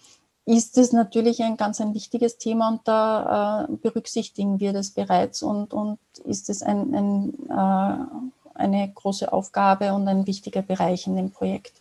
ist 0.46 0.78
es 0.78 0.92
natürlich 0.92 1.42
ein 1.42 1.56
ganz 1.56 1.80
ein 1.80 1.92
wichtiges 1.92 2.38
Thema 2.38 2.68
und 2.68 2.86
da 2.86 3.66
äh, 3.68 3.76
berücksichtigen 3.82 4.60
wir 4.60 4.72
das 4.72 4.90
bereits 4.90 5.42
und, 5.42 5.74
und 5.74 5.98
ist 6.24 6.48
es 6.48 6.62
ein, 6.62 6.94
ein, 6.94 7.34
äh, 7.50 8.54
eine 8.54 8.92
große 8.94 9.32
Aufgabe 9.32 9.92
und 9.92 10.06
ein 10.06 10.26
wichtiger 10.26 10.62
Bereich 10.62 11.08
in 11.08 11.16
dem 11.16 11.32
Projekt. 11.32 11.72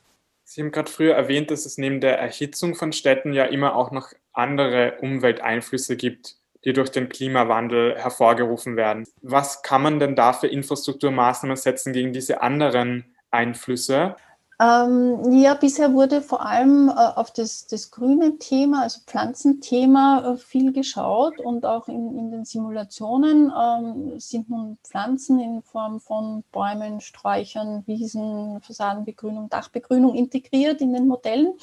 Sie 0.43 0.61
haben 0.61 0.71
gerade 0.71 0.91
früher 0.91 1.15
erwähnt, 1.15 1.51
dass 1.51 1.65
es 1.65 1.77
neben 1.77 2.01
der 2.01 2.19
Erhitzung 2.19 2.73
von 2.73 2.91
Städten 2.91 3.33
ja 3.33 3.45
immer 3.45 3.75
auch 3.75 3.91
noch 3.91 4.13
andere 4.37 4.97
Umwelteinflüsse 5.01 5.97
gibt, 5.97 6.35
die 6.63 6.73
durch 6.73 6.89
den 6.89 7.09
Klimawandel 7.09 7.95
hervorgerufen 7.95 8.75
werden. 8.75 9.05
Was 9.21 9.61
kann 9.61 9.83
man 9.83 9.99
denn 9.99 10.15
da 10.15 10.33
für 10.33 10.47
Infrastrukturmaßnahmen 10.47 11.57
setzen 11.57 11.93
gegen 11.93 12.11
diese 12.11 12.41
anderen 12.41 13.15
Einflüsse? 13.31 14.15
Ähm, 14.57 15.33
ja, 15.33 15.53
bisher 15.53 15.93
wurde 15.93 16.21
vor 16.21 16.45
allem 16.45 16.87
äh, 16.87 16.93
auf 16.93 17.31
das, 17.33 17.67
das 17.67 17.91
grüne 17.91 18.37
Thema, 18.37 18.83
also 18.83 19.01
Pflanzenthema, 19.05 20.33
äh, 20.33 20.37
viel 20.37 20.71
geschaut 20.71 21.41
und 21.41 21.65
auch 21.65 21.89
in, 21.89 22.17
in 22.17 22.31
den 22.31 22.45
Simulationen 22.45 23.51
ähm, 23.51 24.17
sind 24.17 24.49
nun 24.49 24.77
Pflanzen 24.81 25.41
in 25.41 25.61
Form 25.61 25.99
von 25.99 26.45
Bäumen, 26.53 27.01
Sträuchern, 27.01 27.83
Wiesen, 27.85 28.61
Fassadenbegrünung, 28.61 29.49
Dachbegrünung 29.49 30.15
integriert 30.15 30.79
in 30.79 30.93
den 30.93 31.07
Modellen. 31.07 31.55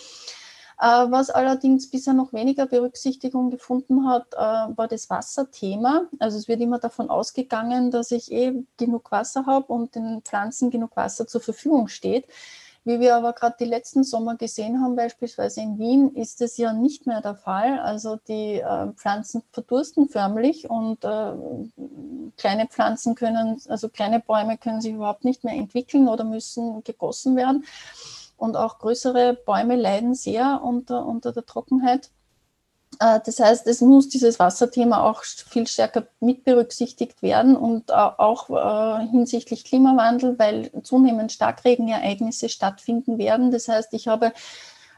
Äh, 0.83 1.13
was 1.13 1.31
allerdings 1.31 1.89
bisher 1.89 2.13
noch 2.13 2.33
weniger 2.33 2.67
Berücksichtigung 2.67 3.51
gefunden 3.51 4.09
hat, 4.09 4.35
äh, 4.35 4.77
war 4.77 4.89
das 4.89 5.09
Wasserthema. 5.09 6.09
Also 6.19 6.39
es 6.39 6.49
wird 6.49 6.61
immer 6.61 6.81
davon 6.81 7.09
ausgegangen, 7.09 7.93
dass 7.93 8.11
ich 8.11 8.33
eh 8.33 8.65
genug 8.79 9.13
Wasser 9.13 9.47
habe 9.47 9.73
und 9.73 9.95
den 9.95 10.23
Pflanzen 10.23 10.71
genug 10.71 10.97
Wasser 10.97 11.29
zur 11.29 11.41
Verfügung 11.41 11.87
steht. 11.87 12.27
Wie 12.83 12.99
wir 12.99 13.15
aber 13.15 13.33
gerade 13.33 13.55
die 13.61 13.65
letzten 13.65 14.03
Sommer 14.03 14.35
gesehen 14.35 14.81
haben, 14.83 14.97
beispielsweise 14.97 15.61
in 15.61 15.79
Wien, 15.79 16.17
ist 16.17 16.43
es 16.43 16.57
ja 16.57 16.73
nicht 16.73 17.07
mehr 17.07 17.21
der 17.21 17.37
Fall. 17.37 17.79
Also 17.79 18.17
die 18.17 18.59
äh, 18.59 18.89
Pflanzen 18.97 19.45
verdursten 19.53 20.09
förmlich 20.09 20.69
und 20.69 21.05
äh, 21.05 21.33
kleine 22.37 22.67
Pflanzen 22.67 23.15
können, 23.15 23.63
also 23.69 23.89
kleine 23.89 24.19
Bäume 24.19 24.59
können 24.59 24.81
sich 24.81 24.95
überhaupt 24.95 25.25
nicht 25.25 25.45
mehr 25.45 25.55
entwickeln 25.55 26.09
oder 26.09 26.25
müssen 26.25 26.83
gegossen 26.83 27.37
werden. 27.37 27.65
Und 28.43 28.57
auch 28.57 28.79
größere 28.79 29.35
Bäume 29.35 29.77
leiden 29.77 30.17
sehr 30.17 30.63
unter, 30.65 31.07
unter 31.07 31.31
der 31.31 31.47
Trockenheit. 31.47 32.11
Äh, 32.99 33.21
das 33.25 33.39
heißt, 33.39 33.69
es 33.69 33.81
muss 33.83 34.09
dieses 34.09 34.41
Wasserthema 34.41 35.09
auch 35.09 35.23
viel 35.23 35.69
stärker 35.69 36.09
mit 36.19 36.43
berücksichtigt 36.43 37.23
werden 37.23 37.55
und 37.55 37.93
auch 37.93 38.51
äh, 38.51 39.07
hinsichtlich 39.07 39.65
Klimawandel, 39.65 40.41
weil 40.41 40.73
zunehmend 40.83 41.31
Starkregenereignisse 41.31 42.49
stattfinden 42.49 43.17
werden. 43.17 43.53
Das 43.53 43.69
heißt, 43.69 43.95
ich 43.95 44.09
habe 44.09 44.33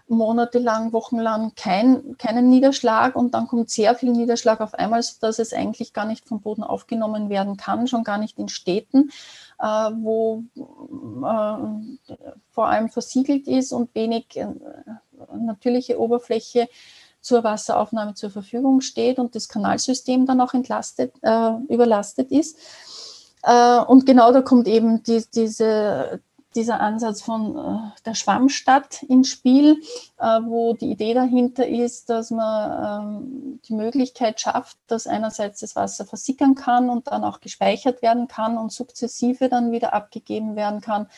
monatelang, 0.09 0.95
wochenlang 0.95 1.55
kein, 1.55 2.17
keinen 2.17 2.49
Niederschlag 2.49 3.15
und 3.15 3.35
dann 3.35 3.47
kommt 3.47 3.69
sehr 3.69 3.95
viel 3.95 4.13
Niederschlag 4.13 4.63
auf 4.63 4.73
einmal, 4.73 5.03
sodass 5.03 5.39
es 5.39 5.53
eigentlich 5.53 5.93
gar 5.93 6.07
nicht 6.07 6.27
vom 6.27 6.41
Boden 6.41 6.63
aufgenommen 6.63 7.29
werden 7.29 7.59
kann, 7.59 7.89
schon 7.89 8.05
gar 8.05 8.17
nicht 8.17 8.39
in 8.39 8.49
Städten, 8.49 9.11
wo 9.59 10.45
vor 12.51 12.69
allem 12.69 12.89
versiegelt 12.89 13.47
ist 13.47 13.73
und 13.73 13.95
wenig 13.95 14.39
natürliche 15.33 15.99
Oberfläche 15.99 16.69
zur 17.25 17.43
Wasseraufnahme 17.43 18.15
zur 18.15 18.31
Verfügung 18.31 18.83
steht 18.83 19.19
und 19.19 19.35
das 19.35 19.49
Kanalsystem 19.49 20.27
dann 20.27 20.41
auch 20.41 20.53
entlastet, 20.53 21.15
äh, 21.23 21.53
überlastet 21.69 22.31
ist. 22.31 22.59
Äh, 23.43 23.81
und 23.81 24.05
genau 24.05 24.31
da 24.31 24.43
kommt 24.43 24.69
eben 24.69 25.03
die, 25.03 25.25
diese, 25.35 26.21
dieser 26.55 26.81
Ansatz 26.81 27.23
von 27.23 27.57
äh, 27.57 28.01
der 28.05 28.15
Schwammstadt 28.15 29.03
ins 29.03 29.29
Spiel, 29.29 29.81
äh, 30.19 30.41
wo 30.43 30.75
die 30.75 30.91
Idee 30.91 31.15
dahinter 31.15 31.67
ist, 31.67 32.11
dass 32.11 32.31
man 32.31 33.05
ähm, 33.05 33.61
die 33.69 33.75
Möglichkeit 33.75 34.41
schafft, 34.41 34.79
dass 34.87 35.07
einerseits 35.07 35.61
das 35.61 35.77
Wasser 35.77 36.05
versickern 36.05 36.55
kann 36.55 36.91
und 36.91 37.09
dann 37.09 37.25
auch 37.25 37.41
gespeichert 37.41 38.03
werden 38.03 38.29
kann 38.29 38.59
und 38.59 38.73
sukzessive 38.73 39.49
dann 39.49 39.73
wieder 39.73 39.93
abgegeben 39.95 40.57
werden 40.57 40.81
kann 40.81 41.09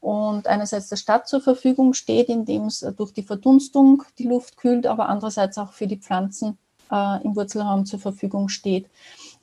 und 0.00 0.46
einerseits 0.46 0.88
der 0.88 0.96
Stadt 0.96 1.28
zur 1.28 1.40
Verfügung 1.40 1.92
steht, 1.92 2.28
indem 2.28 2.66
es 2.66 2.80
durch 2.96 3.12
die 3.12 3.22
Verdunstung 3.22 4.04
die 4.18 4.28
Luft 4.28 4.56
kühlt, 4.56 4.86
aber 4.86 5.08
andererseits 5.08 5.58
auch 5.58 5.72
für 5.72 5.86
die 5.86 5.98
Pflanzen 5.98 6.58
äh, 6.90 7.22
im 7.24 7.34
Wurzelraum 7.36 7.84
zur 7.84 7.98
Verfügung 7.98 8.48
steht. 8.48 8.88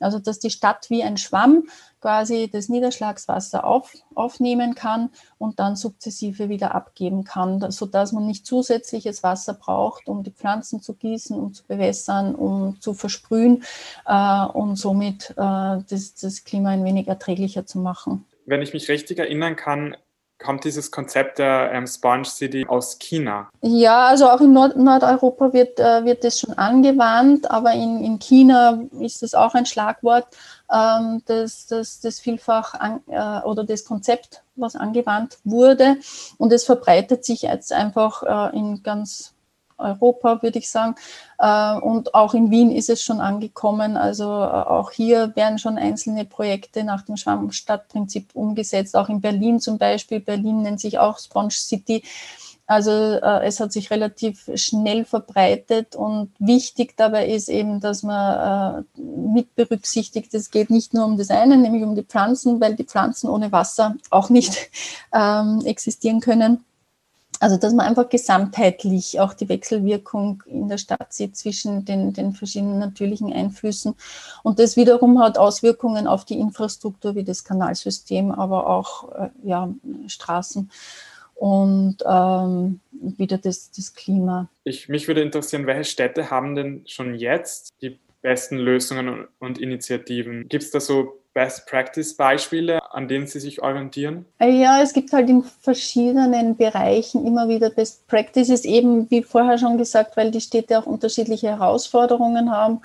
Also 0.00 0.18
dass 0.18 0.38
die 0.38 0.50
Stadt 0.50 0.90
wie 0.90 1.02
ein 1.02 1.16
Schwamm 1.16 1.68
quasi 2.00 2.48
das 2.52 2.68
Niederschlagswasser 2.68 3.64
auf, 3.64 3.92
aufnehmen 4.14 4.74
kann 4.74 5.10
und 5.38 5.58
dann 5.58 5.76
sukzessive 5.76 6.48
wieder 6.48 6.74
abgeben 6.74 7.24
kann, 7.24 7.70
sodass 7.70 8.12
man 8.12 8.26
nicht 8.26 8.46
zusätzliches 8.46 9.22
Wasser 9.22 9.54
braucht, 9.54 10.06
um 10.08 10.22
die 10.22 10.30
Pflanzen 10.30 10.80
zu 10.80 10.94
gießen, 10.94 11.38
um 11.38 11.52
zu 11.52 11.64
bewässern, 11.64 12.34
um 12.34 12.80
zu 12.80 12.94
versprühen 12.94 13.64
äh, 14.06 14.44
und 14.46 14.76
somit 14.76 15.30
äh, 15.30 15.34
das, 15.36 16.14
das 16.20 16.44
Klima 16.44 16.70
ein 16.70 16.84
wenig 16.84 17.08
erträglicher 17.08 17.66
zu 17.66 17.78
machen. 17.78 18.24
Wenn 18.44 18.62
ich 18.62 18.72
mich 18.72 18.88
richtig 18.88 19.18
erinnern 19.18 19.56
kann, 19.56 19.96
kommt 20.38 20.64
dieses 20.64 20.90
Konzept 20.90 21.38
der 21.38 21.70
ähm, 21.72 21.86
Sponge 21.86 22.24
City 22.24 22.66
aus 22.68 22.98
China? 22.98 23.48
Ja, 23.62 24.08
also 24.08 24.28
auch 24.28 24.40
in 24.40 24.52
Nord 24.52 24.76
Nordeuropa 24.76 25.52
wird, 25.52 25.80
äh, 25.80 26.04
wird 26.04 26.24
das 26.24 26.40
schon 26.40 26.56
angewandt, 26.58 27.50
aber 27.50 27.72
in, 27.72 28.02
in 28.02 28.18
China 28.18 28.80
ist 29.00 29.22
das 29.22 29.34
auch 29.34 29.54
ein 29.54 29.66
Schlagwort, 29.66 30.26
ähm, 30.72 31.22
das, 31.26 31.66
das, 31.66 32.00
das 32.00 32.20
vielfach 32.20 32.74
an, 32.74 33.00
äh, 33.08 33.40
oder 33.46 33.64
das 33.64 33.84
Konzept, 33.84 34.42
was 34.56 34.76
angewandt 34.76 35.38
wurde. 35.44 35.96
Und 36.38 36.52
es 36.52 36.64
verbreitet 36.64 37.24
sich 37.24 37.42
jetzt 37.42 37.72
einfach 37.72 38.22
äh, 38.22 38.56
in 38.56 38.82
ganz 38.82 39.35
Europa, 39.78 40.42
würde 40.42 40.58
ich 40.58 40.70
sagen. 40.70 40.94
Äh, 41.38 41.76
und 41.78 42.14
auch 42.14 42.34
in 42.34 42.50
Wien 42.50 42.70
ist 42.70 42.90
es 42.90 43.02
schon 43.02 43.20
angekommen. 43.20 43.96
Also 43.96 44.24
äh, 44.24 44.26
auch 44.26 44.90
hier 44.90 45.34
werden 45.36 45.58
schon 45.58 45.78
einzelne 45.78 46.24
Projekte 46.24 46.84
nach 46.84 47.02
dem 47.02 47.16
Schwammstadtprinzip 47.16 48.30
umgesetzt. 48.34 48.96
Auch 48.96 49.08
in 49.08 49.20
Berlin 49.20 49.60
zum 49.60 49.78
Beispiel. 49.78 50.20
Berlin 50.20 50.62
nennt 50.62 50.80
sich 50.80 50.98
auch 50.98 51.18
Sponge 51.18 51.50
City. 51.50 52.02
Also 52.68 52.90
äh, 52.90 53.46
es 53.46 53.60
hat 53.60 53.72
sich 53.72 53.90
relativ 53.90 54.50
schnell 54.56 55.04
verbreitet 55.04 55.94
und 55.94 56.32
wichtig 56.40 56.96
dabei 56.96 57.28
ist 57.28 57.48
eben, 57.48 57.80
dass 57.80 58.02
man 58.02 58.84
mit 58.96 59.54
berücksichtigt, 59.54 60.34
es 60.34 60.50
geht 60.50 60.70
nicht 60.70 60.92
nur 60.92 61.04
um 61.04 61.16
das 61.16 61.30
eine, 61.30 61.56
nämlich 61.56 61.84
um 61.84 61.94
die 61.94 62.02
Pflanzen, 62.02 62.60
weil 62.60 62.74
die 62.74 62.82
Pflanzen 62.82 63.30
ohne 63.30 63.52
Wasser 63.52 63.94
auch 64.10 64.30
nicht 64.30 64.70
ähm, 65.14 65.62
existieren 65.64 66.20
können. 66.20 66.64
Also, 67.40 67.56
dass 67.58 67.74
man 67.74 67.86
einfach 67.86 68.08
gesamtheitlich 68.08 69.20
auch 69.20 69.34
die 69.34 69.48
Wechselwirkung 69.48 70.42
in 70.46 70.68
der 70.68 70.78
Stadt 70.78 71.12
sieht 71.12 71.36
zwischen 71.36 71.84
den, 71.84 72.12
den 72.12 72.32
verschiedenen 72.32 72.78
natürlichen 72.78 73.32
Einflüssen. 73.32 73.94
Und 74.42 74.58
das 74.58 74.76
wiederum 74.76 75.20
hat 75.20 75.36
Auswirkungen 75.36 76.06
auf 76.06 76.24
die 76.24 76.38
Infrastruktur 76.38 77.14
wie 77.14 77.24
das 77.24 77.44
Kanalsystem, 77.44 78.30
aber 78.30 78.66
auch 78.68 79.12
äh, 79.12 79.28
ja, 79.42 79.68
Straßen 80.06 80.70
und 81.34 81.98
ähm, 82.06 82.80
wieder 82.92 83.36
das, 83.36 83.70
das 83.70 83.94
Klima. 83.94 84.48
Ich, 84.64 84.88
mich 84.88 85.06
würde 85.06 85.20
interessieren, 85.20 85.66
welche 85.66 85.84
Städte 85.84 86.30
haben 86.30 86.54
denn 86.54 86.82
schon 86.86 87.14
jetzt 87.14 87.74
die 87.82 87.98
besten 88.22 88.56
Lösungen 88.56 89.28
und 89.38 89.58
Initiativen? 89.58 90.48
Gibt 90.48 90.64
es 90.64 90.70
da 90.70 90.80
so 90.80 91.20
Best-Practice-Beispiele, 91.36 92.80
an 92.92 93.08
denen 93.08 93.26
Sie 93.26 93.40
sich 93.40 93.60
orientieren? 93.60 94.24
Ja, 94.40 94.80
es 94.82 94.94
gibt 94.94 95.12
halt 95.12 95.28
in 95.28 95.44
verschiedenen 95.44 96.56
Bereichen 96.56 97.26
immer 97.26 97.46
wieder 97.46 97.68
Best 97.68 98.08
Practices, 98.08 98.64
eben 98.64 99.10
wie 99.10 99.22
vorher 99.22 99.58
schon 99.58 99.76
gesagt, 99.76 100.16
weil 100.16 100.30
die 100.30 100.40
Städte 100.40 100.78
auch 100.78 100.86
unterschiedliche 100.86 101.48
Herausforderungen 101.48 102.50
haben. 102.50 102.80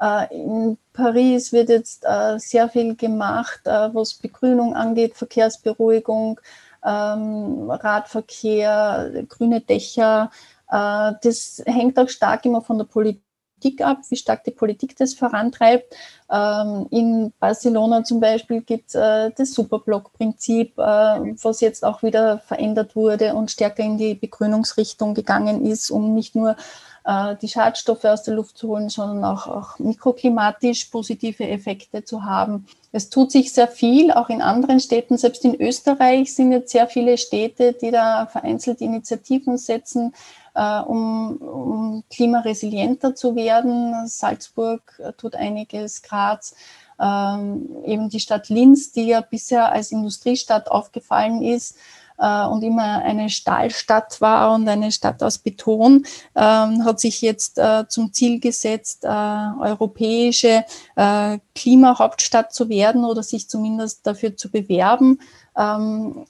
Äh, 0.00 0.34
in 0.34 0.78
Paris 0.94 1.52
wird 1.52 1.68
jetzt 1.68 2.06
äh, 2.06 2.38
sehr 2.38 2.70
viel 2.70 2.96
gemacht, 2.96 3.60
äh, 3.66 3.94
was 3.94 4.14
Begrünung 4.14 4.74
angeht, 4.74 5.14
Verkehrsberuhigung, 5.14 6.40
ähm, 6.82 7.70
Radverkehr, 7.70 9.24
grüne 9.28 9.60
Dächer. 9.60 10.30
Das 10.72 11.60
hängt 11.66 11.98
auch 11.98 12.08
stark 12.08 12.44
immer 12.46 12.62
von 12.62 12.78
der 12.78 12.84
Politik 12.84 13.24
Politik 13.60 13.82
ab, 13.82 13.98
wie 14.08 14.16
stark 14.16 14.44
die 14.44 14.50
Politik 14.50 14.96
das 14.96 15.14
vorantreibt. 15.14 15.94
Ähm, 16.30 16.86
in 16.90 17.32
Barcelona 17.38 18.04
zum 18.04 18.20
Beispiel 18.20 18.62
gibt 18.62 18.88
es 18.88 18.94
äh, 18.94 19.30
das 19.36 19.52
Superblock-Prinzip, 19.52 20.78
äh, 20.78 20.82
was 20.82 21.60
jetzt 21.60 21.84
auch 21.84 22.02
wieder 22.02 22.38
verändert 22.38 22.96
wurde 22.96 23.34
und 23.34 23.50
stärker 23.50 23.82
in 23.82 23.98
die 23.98 24.14
Begrünungsrichtung 24.14 25.14
gegangen 25.14 25.66
ist, 25.66 25.90
um 25.90 26.14
nicht 26.14 26.34
nur 26.34 26.56
äh, 27.04 27.36
die 27.42 27.48
Schadstoffe 27.48 28.04
aus 28.04 28.22
der 28.22 28.34
Luft 28.34 28.56
zu 28.56 28.68
holen, 28.68 28.88
sondern 28.88 29.24
auch, 29.24 29.46
auch 29.46 29.78
mikroklimatisch 29.78 30.86
positive 30.86 31.46
Effekte 31.46 32.04
zu 32.04 32.24
haben. 32.24 32.66
Es 32.92 33.10
tut 33.10 33.30
sich 33.30 33.52
sehr 33.52 33.68
viel, 33.68 34.10
auch 34.10 34.30
in 34.30 34.42
anderen 34.42 34.80
Städten. 34.80 35.18
Selbst 35.18 35.44
in 35.44 35.60
Österreich 35.60 36.34
sind 36.34 36.52
jetzt 36.52 36.72
sehr 36.72 36.88
viele 36.88 37.18
Städte, 37.18 37.72
die 37.72 37.90
da 37.90 38.26
vereinzelt 38.26 38.80
Initiativen 38.80 39.58
setzen, 39.58 40.12
um, 40.58 41.36
um 41.36 42.04
klimaresilienter 42.10 43.14
zu 43.14 43.36
werden. 43.36 44.06
Salzburg 44.06 44.98
äh, 44.98 45.12
tut 45.12 45.34
einiges, 45.34 46.02
Graz. 46.02 46.54
Ähm, 47.00 47.68
eben 47.84 48.08
die 48.10 48.20
Stadt 48.20 48.48
Linz, 48.48 48.92
die 48.92 49.06
ja 49.06 49.20
bisher 49.22 49.72
als 49.72 49.90
Industriestadt 49.90 50.70
aufgefallen 50.70 51.42
ist, 51.42 51.76
äh, 52.20 52.46
und 52.46 52.62
immer 52.62 53.02
eine 53.02 53.30
Stahlstadt 53.30 54.20
war 54.20 54.54
und 54.54 54.68
eine 54.68 54.92
Stadt 54.92 55.22
aus 55.22 55.38
Beton, 55.38 56.04
ähm, 56.36 56.84
hat 56.84 57.00
sich 57.00 57.22
jetzt 57.22 57.58
äh, 57.58 57.88
zum 57.88 58.12
Ziel 58.12 58.38
gesetzt, 58.40 59.04
äh, 59.04 59.08
europäische 59.08 60.64
äh, 60.96 61.38
Klimahauptstadt 61.54 62.52
zu 62.52 62.68
werden 62.68 63.04
oder 63.04 63.22
sich 63.22 63.48
zumindest 63.48 64.06
dafür 64.06 64.36
zu 64.36 64.50
bewerben. 64.50 65.20
Ähm, 65.56 66.26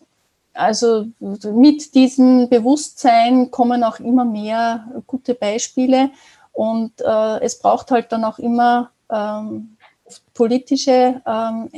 also 0.54 1.06
mit 1.20 1.94
diesem 1.94 2.48
Bewusstsein 2.48 3.50
kommen 3.50 3.84
auch 3.84 4.00
immer 4.00 4.24
mehr 4.24 4.86
gute 5.06 5.34
Beispiele 5.34 6.10
und 6.52 7.00
äh, 7.00 7.40
es 7.40 7.58
braucht 7.58 7.90
halt 7.90 8.12
dann 8.12 8.24
auch 8.24 8.38
immer 8.38 8.90
ähm, 9.10 9.76
politische 10.34 11.22
ähm, 11.26 11.68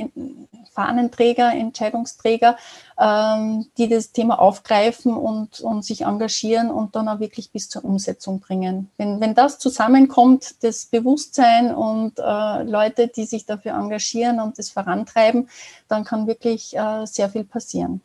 Fahnenträger, 0.73 1.53
Entscheidungsträger, 1.53 2.57
ähm, 2.99 3.67
die 3.77 3.89
das 3.89 4.13
Thema 4.13 4.39
aufgreifen 4.39 5.15
und, 5.15 5.61
und 5.61 5.85
sich 5.85 6.03
engagieren 6.03 6.71
und 6.71 6.97
dann 6.97 7.09
auch 7.09 7.21
wirklich 7.21 7.51
bis 7.53 7.69
zur 7.69 7.85
Umsetzung 7.85 8.41
bringen. 8.41 8.91
Wenn, 8.97 9.21
wenn 9.21 9.35
das 9.35 9.59
zusammenkommt, 9.59 10.63
das 10.63 10.87
Bewusstsein 10.87 11.75
und 11.75 12.19
äh, 12.19 12.63
Leute, 12.63 13.09
die 13.09 13.25
sich 13.25 13.45
dafür 13.45 13.73
engagieren 13.73 14.41
und 14.41 14.59
das 14.59 14.71
vorantreiben, 14.71 15.49
dann 15.89 16.05
kann 16.05 16.27
wirklich 16.27 16.77
äh, 16.77 17.05
sehr 17.07 17.29
viel 17.29 17.45
passieren. 17.45 18.01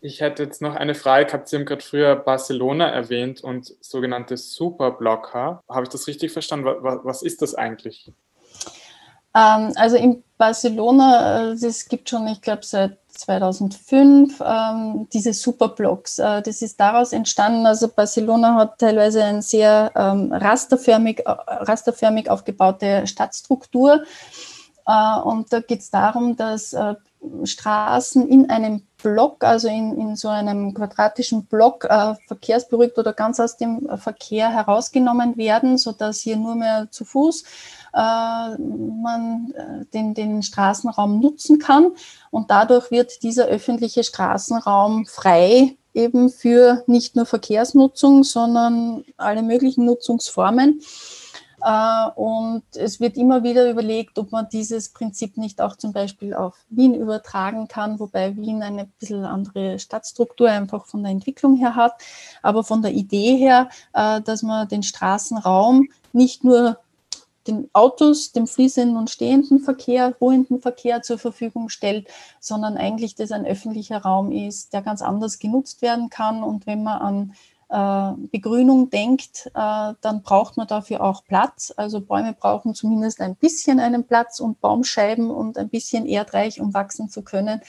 Ich 0.00 0.20
hätte 0.20 0.44
jetzt 0.44 0.62
noch 0.62 0.76
eine 0.76 0.94
Frage 0.94 1.26
gehabt. 1.26 1.48
Sie 1.48 1.56
haben 1.56 1.64
gerade 1.64 1.82
früher 1.82 2.14
Barcelona 2.14 2.88
erwähnt 2.88 3.42
und 3.42 3.74
sogenannte 3.80 4.36
Superblocker. 4.36 5.62
Habe 5.68 5.82
ich 5.82 5.88
das 5.88 6.06
richtig 6.06 6.32
verstanden? 6.32 6.66
Was, 6.66 7.22
ist 7.22 7.42
das 7.42 7.54
eigentlich? 7.54 8.12
Ähm, 9.34 9.72
also 9.74 9.96
in 9.96 10.22
Barcelona, 10.36 11.52
es 11.52 11.64
äh, 11.64 11.88
gibt 11.88 12.08
schon, 12.08 12.28
ich 12.28 12.40
glaube, 12.40 12.64
seit 12.64 12.98
2005 13.08 14.40
ähm, 14.44 15.08
diese 15.12 15.32
Superblocks. 15.32 16.20
Äh, 16.20 16.42
das 16.42 16.62
ist 16.62 16.78
daraus 16.78 17.12
entstanden. 17.12 17.66
Also 17.66 17.88
Barcelona 17.88 18.54
hat 18.54 18.78
teilweise 18.78 19.24
eine 19.24 19.42
sehr 19.42 19.90
ähm, 19.96 20.32
rasterförmig, 20.32 21.26
äh, 21.26 21.30
rasterförmig 21.30 22.30
aufgebaute 22.30 23.06
Stadtstruktur. 23.08 24.04
Äh, 24.88 25.20
und 25.20 25.52
da 25.52 25.60
geht 25.60 25.80
es 25.80 25.90
darum, 25.90 26.34
dass 26.34 26.72
äh, 26.72 26.94
Straßen 27.44 28.28
in 28.28 28.48
einem 28.48 28.82
Block, 29.02 29.44
also 29.44 29.68
in, 29.68 29.96
in 29.98 30.16
so 30.16 30.28
einem 30.28 30.72
quadratischen 30.74 31.44
Block, 31.46 31.84
äh, 31.84 32.14
verkehrsberuhigt 32.26 32.98
oder 32.98 33.12
ganz 33.12 33.38
aus 33.38 33.56
dem 33.56 33.88
Verkehr 33.98 34.50
herausgenommen 34.50 35.36
werden, 35.36 35.78
sodass 35.78 36.20
hier 36.20 36.36
nur 36.36 36.54
mehr 36.54 36.88
zu 36.90 37.04
Fuß 37.04 37.44
äh, 37.94 38.58
man 38.58 39.52
äh, 39.54 39.84
den, 39.92 40.14
den 40.14 40.42
Straßenraum 40.42 41.20
nutzen 41.20 41.58
kann. 41.58 41.92
Und 42.30 42.50
dadurch 42.50 42.90
wird 42.90 43.22
dieser 43.22 43.46
öffentliche 43.46 44.04
Straßenraum 44.04 45.06
frei 45.06 45.76
eben 45.94 46.30
für 46.30 46.84
nicht 46.86 47.16
nur 47.16 47.26
Verkehrsnutzung, 47.26 48.24
sondern 48.24 49.04
alle 49.16 49.42
möglichen 49.42 49.84
Nutzungsformen. 49.84 50.80
Äh, 51.62 52.08
und 52.14 52.62
es 52.74 53.00
wird 53.00 53.16
immer 53.16 53.42
wieder 53.42 53.70
überlegt, 53.70 54.18
ob 54.18 54.32
man 54.32 54.48
dieses 54.48 54.90
Prinzip 54.90 55.36
nicht 55.36 55.60
auch 55.60 55.76
zum 55.76 55.92
Beispiel 55.92 56.34
auf 56.34 56.56
Wien 56.70 56.94
übertragen 56.94 57.68
kann, 57.68 57.98
wobei 57.98 58.36
Wien 58.36 58.62
eine 58.62 58.86
bisschen 58.98 59.24
andere 59.24 59.78
Stadtstruktur 59.78 60.50
einfach 60.50 60.86
von 60.86 61.02
der 61.02 61.12
Entwicklung 61.12 61.56
her 61.56 61.74
hat, 61.74 61.94
aber 62.42 62.64
von 62.64 62.82
der 62.82 62.92
Idee 62.92 63.36
her, 63.36 63.68
äh, 63.92 64.20
dass 64.20 64.42
man 64.42 64.68
den 64.68 64.82
Straßenraum 64.82 65.88
nicht 66.12 66.44
nur 66.44 66.78
den 67.48 67.68
Autos, 67.72 68.32
dem 68.32 68.46
fließenden 68.46 68.96
und 68.96 69.10
stehenden 69.10 69.60
Verkehr, 69.60 70.14
ruhenden 70.20 70.60
Verkehr 70.60 71.02
zur 71.02 71.18
Verfügung 71.18 71.70
stellt, 71.70 72.06
sondern 72.40 72.76
eigentlich 72.76 73.14
das 73.14 73.32
ein 73.32 73.46
öffentlicher 73.46 74.02
Raum 74.02 74.30
ist, 74.30 74.74
der 74.74 74.82
ganz 74.82 75.00
anders 75.00 75.38
genutzt 75.38 75.80
werden 75.80 76.10
kann. 76.10 76.42
Und 76.42 76.66
wenn 76.66 76.82
man 76.82 77.00
an 77.00 77.34
Begrünung 77.68 78.88
denkt, 78.88 79.50
äh, 79.54 79.92
dann 80.00 80.22
braucht 80.22 80.56
man 80.56 80.66
dafür 80.66 81.02
auch 81.02 81.24
Platz. 81.24 81.72
Also 81.76 82.00
Bäume 82.00 82.32
brauchen 82.32 82.74
zumindest 82.74 83.20
ein 83.20 83.36
bisschen 83.36 83.78
einen 83.78 84.06
Platz 84.06 84.40
und 84.40 84.60
Baumscheiben 84.60 85.30
und 85.30 85.58
ein 85.58 85.68
bisschen 85.68 86.06
erdreich, 86.06 86.62
um 86.62 86.72
wachsen 86.72 87.10
zu 87.10 87.22
können. 87.22 87.60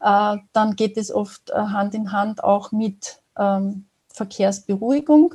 Äh, 0.00 0.36
dann 0.52 0.76
geht 0.76 0.96
es 0.96 1.12
oft 1.12 1.52
Hand 1.52 1.94
in 1.94 2.12
Hand 2.12 2.44
auch 2.44 2.70
mit 2.70 3.20
ähm, 3.36 3.86
Verkehrsberuhigung 4.12 5.34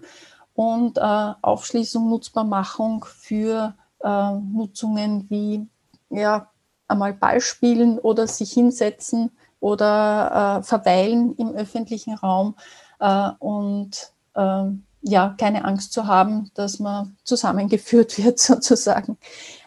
und 0.53 0.99
Aufschließung, 0.99 2.09
Nutzbarmachung 2.09 3.05
für 3.05 3.75
Nutzungen 4.01 5.27
wie 5.29 5.67
ja, 6.09 6.49
einmal 6.87 7.13
Ball 7.13 7.41
spielen 7.41 7.99
oder 7.99 8.25
sich 8.25 8.53
hinsetzen 8.53 9.29
oder 9.59 10.63
verweilen 10.63 11.35
im 11.35 11.51
öffentlichen 11.51 12.15
Raum 12.15 12.55
äh, 12.99 13.29
und 13.39 14.11
ähm, 14.35 14.83
ja, 15.01 15.35
keine 15.37 15.63
Angst 15.63 15.93
zu 15.93 16.07
haben, 16.07 16.51
dass 16.53 16.79
man 16.79 17.15
zusammengeführt 17.23 18.17
wird 18.23 18.39
sozusagen. 18.39 19.17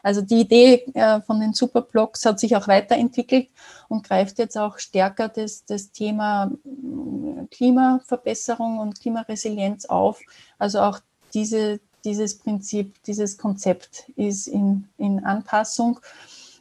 Also 0.03 0.23
die 0.23 0.41
Idee 0.41 0.85
äh, 0.95 1.21
von 1.21 1.41
den 1.41 1.55
Superblocks 1.55 2.25
hat 2.25 2.41
sich 2.41 2.57
auch 2.57 2.69
weiterentwickelt 2.69 3.49
und 3.89 4.07
greift 4.07 4.39
jetzt 4.39 4.57
auch 4.59 4.79
stärker 4.79 5.29
das, 5.29 5.65
das 5.65 5.93
Thema 5.93 6.51
äh, 6.65 7.47
Klimaverbesserung 7.51 8.79
und 8.79 9.01
Klimaresilienz 9.01 9.87
auf. 9.87 10.21
Also 10.59 10.81
auch 10.81 11.01
diese, 11.35 11.81
dieses 12.05 12.39
Prinzip, 12.39 13.03
dieses 13.05 13.39
Konzept 13.39 14.09
ist 14.17 14.47
in, 14.47 14.89
in 14.99 15.25
Anpassung 15.25 16.01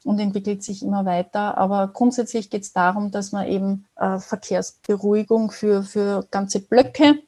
und 0.04 0.20
entwickelt 0.20 0.64
sich 0.64 0.84
immer 0.84 1.06
weiter. 1.06 1.58
Aber 1.58 1.88
grundsätzlich 1.88 2.50
geht 2.50 2.64
es 2.64 2.74
darum, 2.74 3.12
dass 3.12 3.32
man 3.32 3.48
eben 3.48 3.86
äh, 3.96 4.20
Verkehrsberuhigung 4.20 5.52
für, 5.52 5.84
für 5.84 6.28
ganze 6.32 6.62
Blöcke 6.62 7.20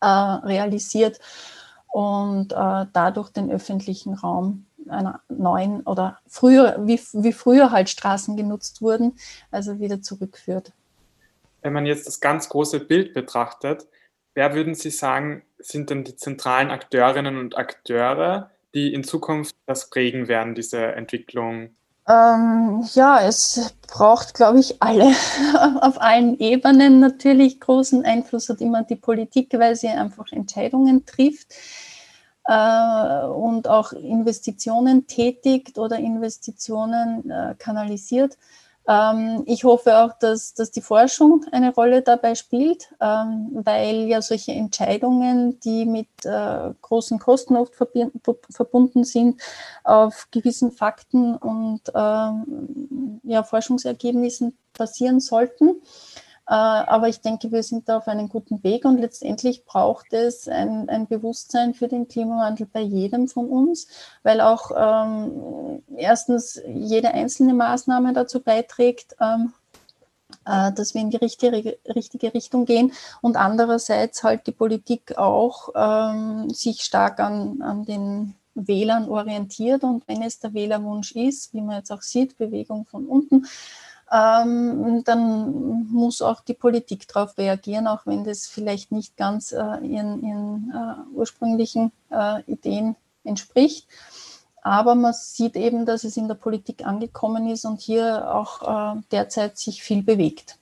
äh, 0.00 0.06
realisiert 0.06 1.18
und 1.88 2.52
äh, 2.52 2.86
dadurch 2.92 3.30
den 3.30 3.50
öffentlichen 3.50 4.14
Raum 4.14 4.66
einer 4.88 5.20
neuen 5.28 5.82
oder 5.82 6.18
früher, 6.26 6.76
wie, 6.80 7.00
wie 7.12 7.32
früher 7.32 7.70
halt 7.70 7.90
Straßen 7.90 8.36
genutzt 8.36 8.82
wurden, 8.82 9.18
also 9.50 9.80
wieder 9.80 10.02
zurückführt. 10.02 10.72
Wenn 11.62 11.72
man 11.72 11.86
jetzt 11.86 12.06
das 12.06 12.20
ganz 12.20 12.48
große 12.48 12.80
Bild 12.80 13.14
betrachtet, 13.14 13.86
wer 14.34 14.54
würden 14.54 14.74
Sie 14.74 14.90
sagen, 14.90 15.42
sind 15.58 15.90
denn 15.90 16.04
die 16.04 16.16
zentralen 16.16 16.70
Akteurinnen 16.70 17.36
und 17.36 17.56
Akteure, 17.58 18.50
die 18.78 18.94
in 18.94 19.04
Zukunft 19.04 19.56
das 19.66 19.90
prägen 19.90 20.28
werden, 20.28 20.54
diese 20.54 20.92
Entwicklung? 20.92 21.70
Ähm, 22.08 22.86
ja, 22.94 23.20
es 23.20 23.74
braucht, 23.86 24.34
glaube 24.34 24.60
ich, 24.60 24.80
alle 24.80 25.12
auf 25.80 26.00
allen 26.00 26.38
Ebenen 26.38 27.00
natürlich. 27.00 27.60
Großen 27.60 28.04
Einfluss 28.04 28.48
hat 28.48 28.60
immer 28.60 28.82
die 28.84 28.96
Politik, 28.96 29.52
weil 29.58 29.76
sie 29.76 29.88
einfach 29.88 30.32
Entscheidungen 30.32 31.04
trifft 31.04 31.54
äh, 32.44 33.26
und 33.26 33.68
auch 33.68 33.92
Investitionen 33.92 35.06
tätigt 35.06 35.76
oder 35.78 35.98
Investitionen 35.98 37.30
äh, 37.30 37.54
kanalisiert. 37.58 38.38
Ähm, 38.88 39.42
ich 39.44 39.64
hoffe 39.64 39.98
auch, 39.98 40.18
dass, 40.18 40.54
dass 40.54 40.70
die 40.70 40.80
Forschung 40.80 41.44
eine 41.52 41.74
Rolle 41.74 42.00
dabei 42.00 42.34
spielt, 42.34 42.88
ähm, 43.00 43.50
weil 43.52 44.06
ja 44.08 44.22
solche 44.22 44.52
Entscheidungen, 44.52 45.60
die 45.60 45.84
mit 45.84 46.08
äh, 46.24 46.70
großen 46.80 47.18
Kosten 47.18 47.56
oft 47.56 47.74
verbunden 47.74 49.04
sind, 49.04 49.40
auf 49.84 50.28
gewissen 50.30 50.72
Fakten 50.72 51.36
und 51.36 51.82
ähm, 51.94 53.20
ja, 53.24 53.42
Forschungsergebnissen 53.42 54.56
basieren 54.72 55.20
sollten. 55.20 55.82
Äh, 56.48 56.54
aber 56.54 57.08
ich 57.08 57.20
denke, 57.20 57.52
wir 57.52 57.62
sind 57.62 57.90
da 57.90 57.98
auf 57.98 58.08
einem 58.08 58.30
guten 58.30 58.62
Weg 58.64 58.86
und 58.86 58.98
letztendlich 58.98 59.66
braucht 59.66 60.14
es 60.14 60.48
ein, 60.48 60.88
ein 60.88 61.06
Bewusstsein 61.06 61.74
für 61.74 61.88
den 61.88 62.08
Klimawandel 62.08 62.66
bei 62.72 62.80
jedem 62.80 63.28
von 63.28 63.48
uns, 63.48 63.86
weil 64.22 64.40
auch 64.40 64.70
ähm, 64.74 65.82
erstens 65.94 66.58
jede 66.66 67.12
einzelne 67.12 67.52
Maßnahme 67.52 68.14
dazu 68.14 68.40
beiträgt, 68.40 69.14
ähm, 69.20 69.52
äh, 70.46 70.72
dass 70.72 70.94
wir 70.94 71.02
in 71.02 71.10
die 71.10 71.18
richtige, 71.18 71.76
richtige 71.94 72.32
Richtung 72.32 72.64
gehen 72.64 72.92
und 73.20 73.36
andererseits 73.36 74.22
halt 74.22 74.46
die 74.46 74.52
Politik 74.52 75.18
auch 75.18 75.68
ähm, 75.74 76.48
sich 76.48 76.80
stark 76.80 77.20
an, 77.20 77.60
an 77.60 77.84
den 77.84 78.34
Wählern 78.54 79.10
orientiert 79.10 79.84
und 79.84 80.08
wenn 80.08 80.22
es 80.22 80.40
der 80.40 80.54
Wählerwunsch 80.54 81.12
ist, 81.12 81.52
wie 81.52 81.60
man 81.60 81.76
jetzt 81.76 81.92
auch 81.92 82.02
sieht, 82.02 82.38
Bewegung 82.38 82.86
von 82.86 83.06
unten, 83.06 83.46
ähm, 84.10 85.02
dann 85.04 85.86
muss 85.90 86.22
auch 86.22 86.40
die 86.40 86.54
Politik 86.54 87.06
darauf 87.08 87.36
reagieren, 87.36 87.86
auch 87.86 88.06
wenn 88.06 88.24
das 88.24 88.46
vielleicht 88.46 88.92
nicht 88.92 89.16
ganz 89.16 89.52
äh, 89.52 89.56
ihren, 89.56 90.22
ihren 90.22 90.72
äh, 90.74 91.14
ursprünglichen 91.14 91.92
äh, 92.10 92.42
Ideen 92.50 92.96
entspricht. 93.24 93.86
Aber 94.62 94.94
man 94.94 95.12
sieht 95.12 95.56
eben, 95.56 95.86
dass 95.86 96.04
es 96.04 96.16
in 96.16 96.28
der 96.28 96.34
Politik 96.34 96.84
angekommen 96.84 97.48
ist 97.48 97.64
und 97.64 97.80
hier 97.80 98.34
auch 98.34 98.96
äh, 98.96 99.00
derzeit 99.12 99.56
sich 99.58 99.82
viel 99.82 100.02
bewegt. 100.02 100.58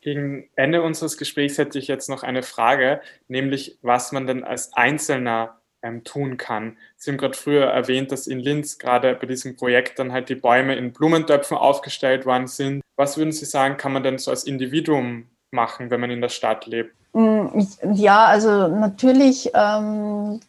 Gegen 0.00 0.48
Ende 0.56 0.82
unseres 0.82 1.18
Gesprächs 1.18 1.58
hätte 1.58 1.78
ich 1.78 1.86
jetzt 1.86 2.08
noch 2.08 2.22
eine 2.22 2.42
Frage, 2.42 3.02
nämlich 3.28 3.78
was 3.82 4.12
man 4.12 4.26
denn 4.26 4.44
als 4.44 4.72
Einzelner 4.72 5.59
ähm, 5.82 6.04
tun 6.04 6.36
kann. 6.36 6.76
Sie 6.96 7.10
haben 7.10 7.18
gerade 7.18 7.36
früher 7.36 7.66
erwähnt, 7.66 8.12
dass 8.12 8.26
in 8.26 8.40
Linz 8.40 8.78
gerade 8.78 9.14
bei 9.14 9.26
diesem 9.26 9.56
Projekt 9.56 9.98
dann 9.98 10.12
halt 10.12 10.28
die 10.28 10.34
Bäume 10.34 10.76
in 10.76 10.92
Blumentöpfen 10.92 11.56
aufgestellt 11.56 12.26
worden 12.26 12.46
sind. 12.46 12.82
Was 12.96 13.16
würden 13.16 13.32
Sie 13.32 13.46
sagen, 13.46 13.76
kann 13.76 13.92
man 13.92 14.02
denn 14.02 14.18
so 14.18 14.30
als 14.30 14.44
Individuum 14.44 15.26
machen, 15.50 15.90
wenn 15.90 16.00
man 16.00 16.10
in 16.10 16.20
der 16.20 16.28
Stadt 16.28 16.66
lebt? 16.66 16.94
Mm, 17.12 17.48
ja, 17.94 18.26
also 18.26 18.68
natürlich 18.68 19.50
ähm, 19.52 20.40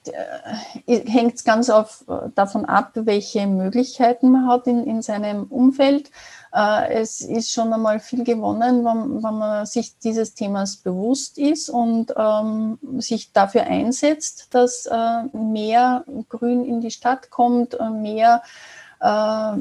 äh, 0.86 1.00
hängt 1.10 1.36
es 1.36 1.44
ganz 1.44 1.72
auf, 1.72 2.04
äh, 2.08 2.30
davon 2.36 2.66
ab, 2.66 2.92
welche 2.94 3.48
Möglichkeiten 3.48 4.30
man 4.30 4.48
hat 4.48 4.68
in, 4.68 4.86
in 4.86 5.02
seinem 5.02 5.46
Umfeld. 5.46 6.12
Äh, 6.54 7.02
es 7.02 7.22
ist 7.22 7.52
schon 7.52 7.72
einmal 7.74 8.00
viel 8.00 8.24
gewonnen, 8.24 8.84
wenn, 8.84 9.24
wenn 9.24 9.38
man 9.38 9.66
sich 9.66 9.98
dieses 10.00 10.34
Themas 10.34 10.78
bewusst 10.78 11.38
ist 11.38 11.70
und 11.70 12.14
ähm, 12.18 12.78
sich 12.98 13.32
dafür 13.32 13.64
einsetzt, 13.64 14.48
dass 14.52 14.86
äh, 14.86 15.24
mehr 15.36 16.04
Grün 16.30 16.66
in 16.66 16.82
die 16.82 16.92
Stadt 16.92 17.30
kommt, 17.30 17.80
äh, 17.80 17.90
mehr 17.90 18.44
äh, 19.00 19.54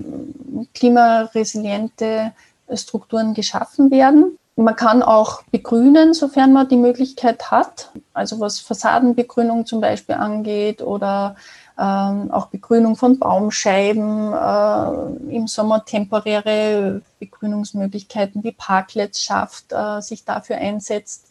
klimaresiliente 0.74 2.33
Strukturen 2.74 3.35
geschaffen 3.35 3.90
werden. 3.90 4.37
Man 4.57 4.76
kann 4.76 5.03
auch 5.03 5.42
begrünen, 5.50 6.12
sofern 6.12 6.53
man 6.53 6.68
die 6.68 6.76
Möglichkeit 6.76 7.50
hat, 7.50 7.90
also 8.12 8.40
was 8.40 8.61
Fassadenbegrünung 8.61 9.64
zum 9.64 9.81
Beispiel 9.81 10.16
angeht 10.16 10.83
oder 10.83 11.37
ähm, 11.80 12.30
auch 12.30 12.46
Begrünung 12.46 12.94
von 12.94 13.18
Baumscheiben, 13.18 14.34
äh, 14.34 15.34
im 15.34 15.46
Sommer 15.46 15.84
temporäre 15.84 17.00
Begrünungsmöglichkeiten 17.18 18.44
wie 18.44 18.52
Parklets 18.52 19.22
schafft, 19.22 19.72
äh, 19.72 20.02
sich 20.02 20.24
dafür 20.24 20.56
einsetzt. 20.56 21.26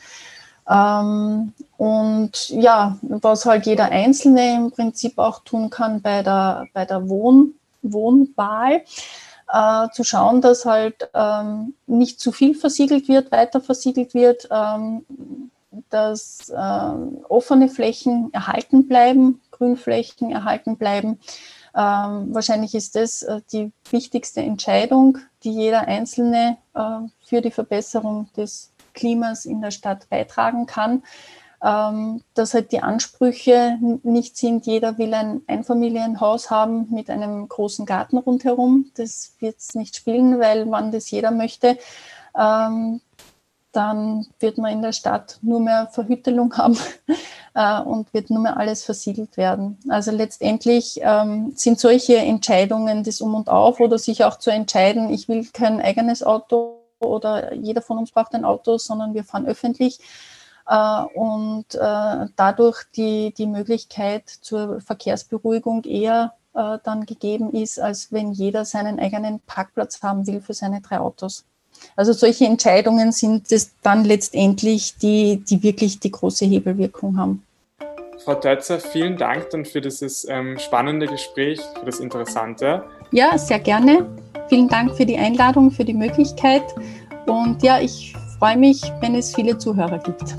Ähm, 0.68 1.54
und 1.78 2.50
ja, 2.50 2.98
was 3.02 3.46
halt 3.46 3.68
jeder 3.68 3.86
Einzelne 3.86 4.56
im 4.56 4.72
Prinzip 4.72 5.20
auch 5.20 5.44
tun 5.44 5.70
kann 5.70 6.02
bei 6.02 6.24
der, 6.24 6.68
bei 6.74 6.86
der 6.86 7.08
Wohn, 7.08 7.54
Wohnwahl, 7.84 8.82
äh, 9.52 9.88
zu 9.94 10.04
schauen, 10.04 10.42
dass 10.42 10.66
halt 10.66 11.10
ähm, 11.14 11.76
nicht 11.86 12.20
zu 12.20 12.32
viel 12.32 12.56
versiegelt 12.56 13.08
wird, 13.08 13.32
weiter 13.32 13.62
versiegelt 13.62 14.14
wird, 14.14 14.48
ähm, 14.52 15.06
dass 15.90 16.50
äh, 16.50 16.92
offene 17.30 17.70
Flächen 17.70 18.34
erhalten 18.34 18.88
bleiben, 18.88 19.42
Grünflächen 19.60 20.32
erhalten 20.32 20.78
bleiben. 20.78 21.20
Ähm, 21.76 22.34
wahrscheinlich 22.34 22.74
ist 22.74 22.96
das 22.96 23.22
äh, 23.22 23.42
die 23.52 23.72
wichtigste 23.92 24.42
Entscheidung, 24.42 25.20
die 25.44 25.52
jeder 25.52 25.82
Einzelne 25.88 26.58
äh, 26.74 27.02
für 27.24 27.42
die 27.42 27.52
Verbesserung 27.52 28.30
des 28.36 28.72
Klimas 28.94 29.46
in 29.46 29.62
der 29.62 29.72
Stadt 29.72 30.10
beitragen 30.10 30.66
kann. 30.66 31.04
Ähm, 31.62 32.24
dass 32.36 32.54
halt 32.54 32.72
die 32.72 32.82
Ansprüche 32.82 33.78
nicht 34.04 34.38
sind, 34.38 34.66
jeder 34.66 34.98
will 34.98 35.14
ein 35.14 35.42
Einfamilienhaus 35.46 36.50
haben 36.50 36.88
mit 36.90 37.10
einem 37.10 37.50
großen 37.50 37.86
Garten 37.86 38.18
rundherum. 38.18 38.92
Das 38.96 39.36
wird 39.40 39.58
es 39.58 39.76
nicht 39.76 39.98
spielen, 39.98 40.40
weil 40.40 40.66
man 40.66 40.92
das 40.94 41.12
jeder 41.12 41.32
möchte. 41.32 41.78
Ähm, 42.38 43.02
dann 43.74 44.28
wird 44.40 44.58
man 44.58 44.72
in 44.72 44.82
der 44.82 44.94
Stadt 44.94 45.38
nur 45.42 45.60
mehr 45.60 45.88
Verhüttelung 45.88 46.54
haben 46.58 46.78
äh, 47.60 47.82
und 47.82 48.14
wird 48.14 48.30
nur 48.30 48.42
mehr 48.42 48.56
alles 48.58 48.86
versiegelt 48.86 49.36
werden. 49.36 49.78
Also 49.90 50.12
letztendlich 50.12 51.02
ähm, 51.04 51.52
sind 51.56 51.78
solche 51.78 52.16
Entscheidungen 52.16 53.04
das 53.04 53.20
Um 53.20 53.36
und 53.36 53.50
Auf 53.50 53.82
oder 53.82 54.00
sich 54.00 54.24
auch 54.24 54.40
zu 54.40 54.50
entscheiden, 54.50 55.10
ich 55.10 55.28
will 55.28 55.46
kein 55.52 55.82
eigenes 55.82 56.24
Auto 56.24 56.78
oder 57.00 57.54
jeder 57.54 57.82
von 57.82 57.98
uns 57.98 58.12
braucht 58.12 58.34
ein 58.34 58.46
Auto, 58.46 58.78
sondern 58.78 59.14
wir 59.14 59.26
fahren 59.26 59.46
öffentlich 59.46 60.00
äh, 60.70 61.02
und 61.16 61.66
äh, 61.76 62.28
dadurch 62.38 62.84
die, 62.96 63.34
die 63.38 63.48
Möglichkeit 63.48 64.30
zur 64.30 64.80
Verkehrsberuhigung 64.80 65.84
eher 65.84 66.36
äh, 66.54 66.78
dann 66.86 67.06
gegeben 67.06 67.52
ist, 67.52 67.78
als 67.78 68.14
wenn 68.14 68.32
jeder 68.32 68.64
seinen 68.64 69.02
eigenen 69.02 69.42
Parkplatz 69.42 70.02
haben 70.02 70.26
will 70.28 70.40
für 70.40 70.54
seine 70.54 70.80
drei 70.80 71.00
Autos. 71.02 71.44
Also 71.98 72.14
solche 72.14 72.46
Entscheidungen 72.46 73.12
sind 73.12 73.52
es 73.52 73.72
dann 73.82 74.06
letztendlich, 74.06 74.96
die, 74.98 75.44
die 75.44 75.62
wirklich 75.62 76.00
die 76.00 76.12
große 76.12 76.46
Hebelwirkung 76.46 77.18
haben. 77.18 77.44
Frau 78.24 78.36
Tötzer, 78.36 78.80
vielen 78.80 79.18
Dank 79.18 79.50
dann 79.52 79.66
für 79.66 79.82
dieses 79.82 80.28
ähm, 80.30 80.58
spannende 80.60 81.08
Gespräch, 81.08 81.60
für 81.80 81.86
das 81.86 82.00
Interessante. 82.00 82.84
Ja, 83.12 83.38
sehr 83.38 83.60
gerne. 83.60 84.06
Vielen 84.50 84.68
Dank 84.68 84.96
für 84.96 85.06
die 85.06 85.18
Einladung, 85.18 85.72
für 85.72 85.86
die 85.86 85.94
Möglichkeit. 85.94 86.64
Und 87.28 87.64
ja, 87.64 87.80
ich 87.80 88.14
freue 88.38 88.58
mich, 88.58 88.82
wenn 89.02 89.16
es 89.16 89.34
viele 89.34 89.58
Zuhörer 89.58 90.00
gibt. 90.00 90.36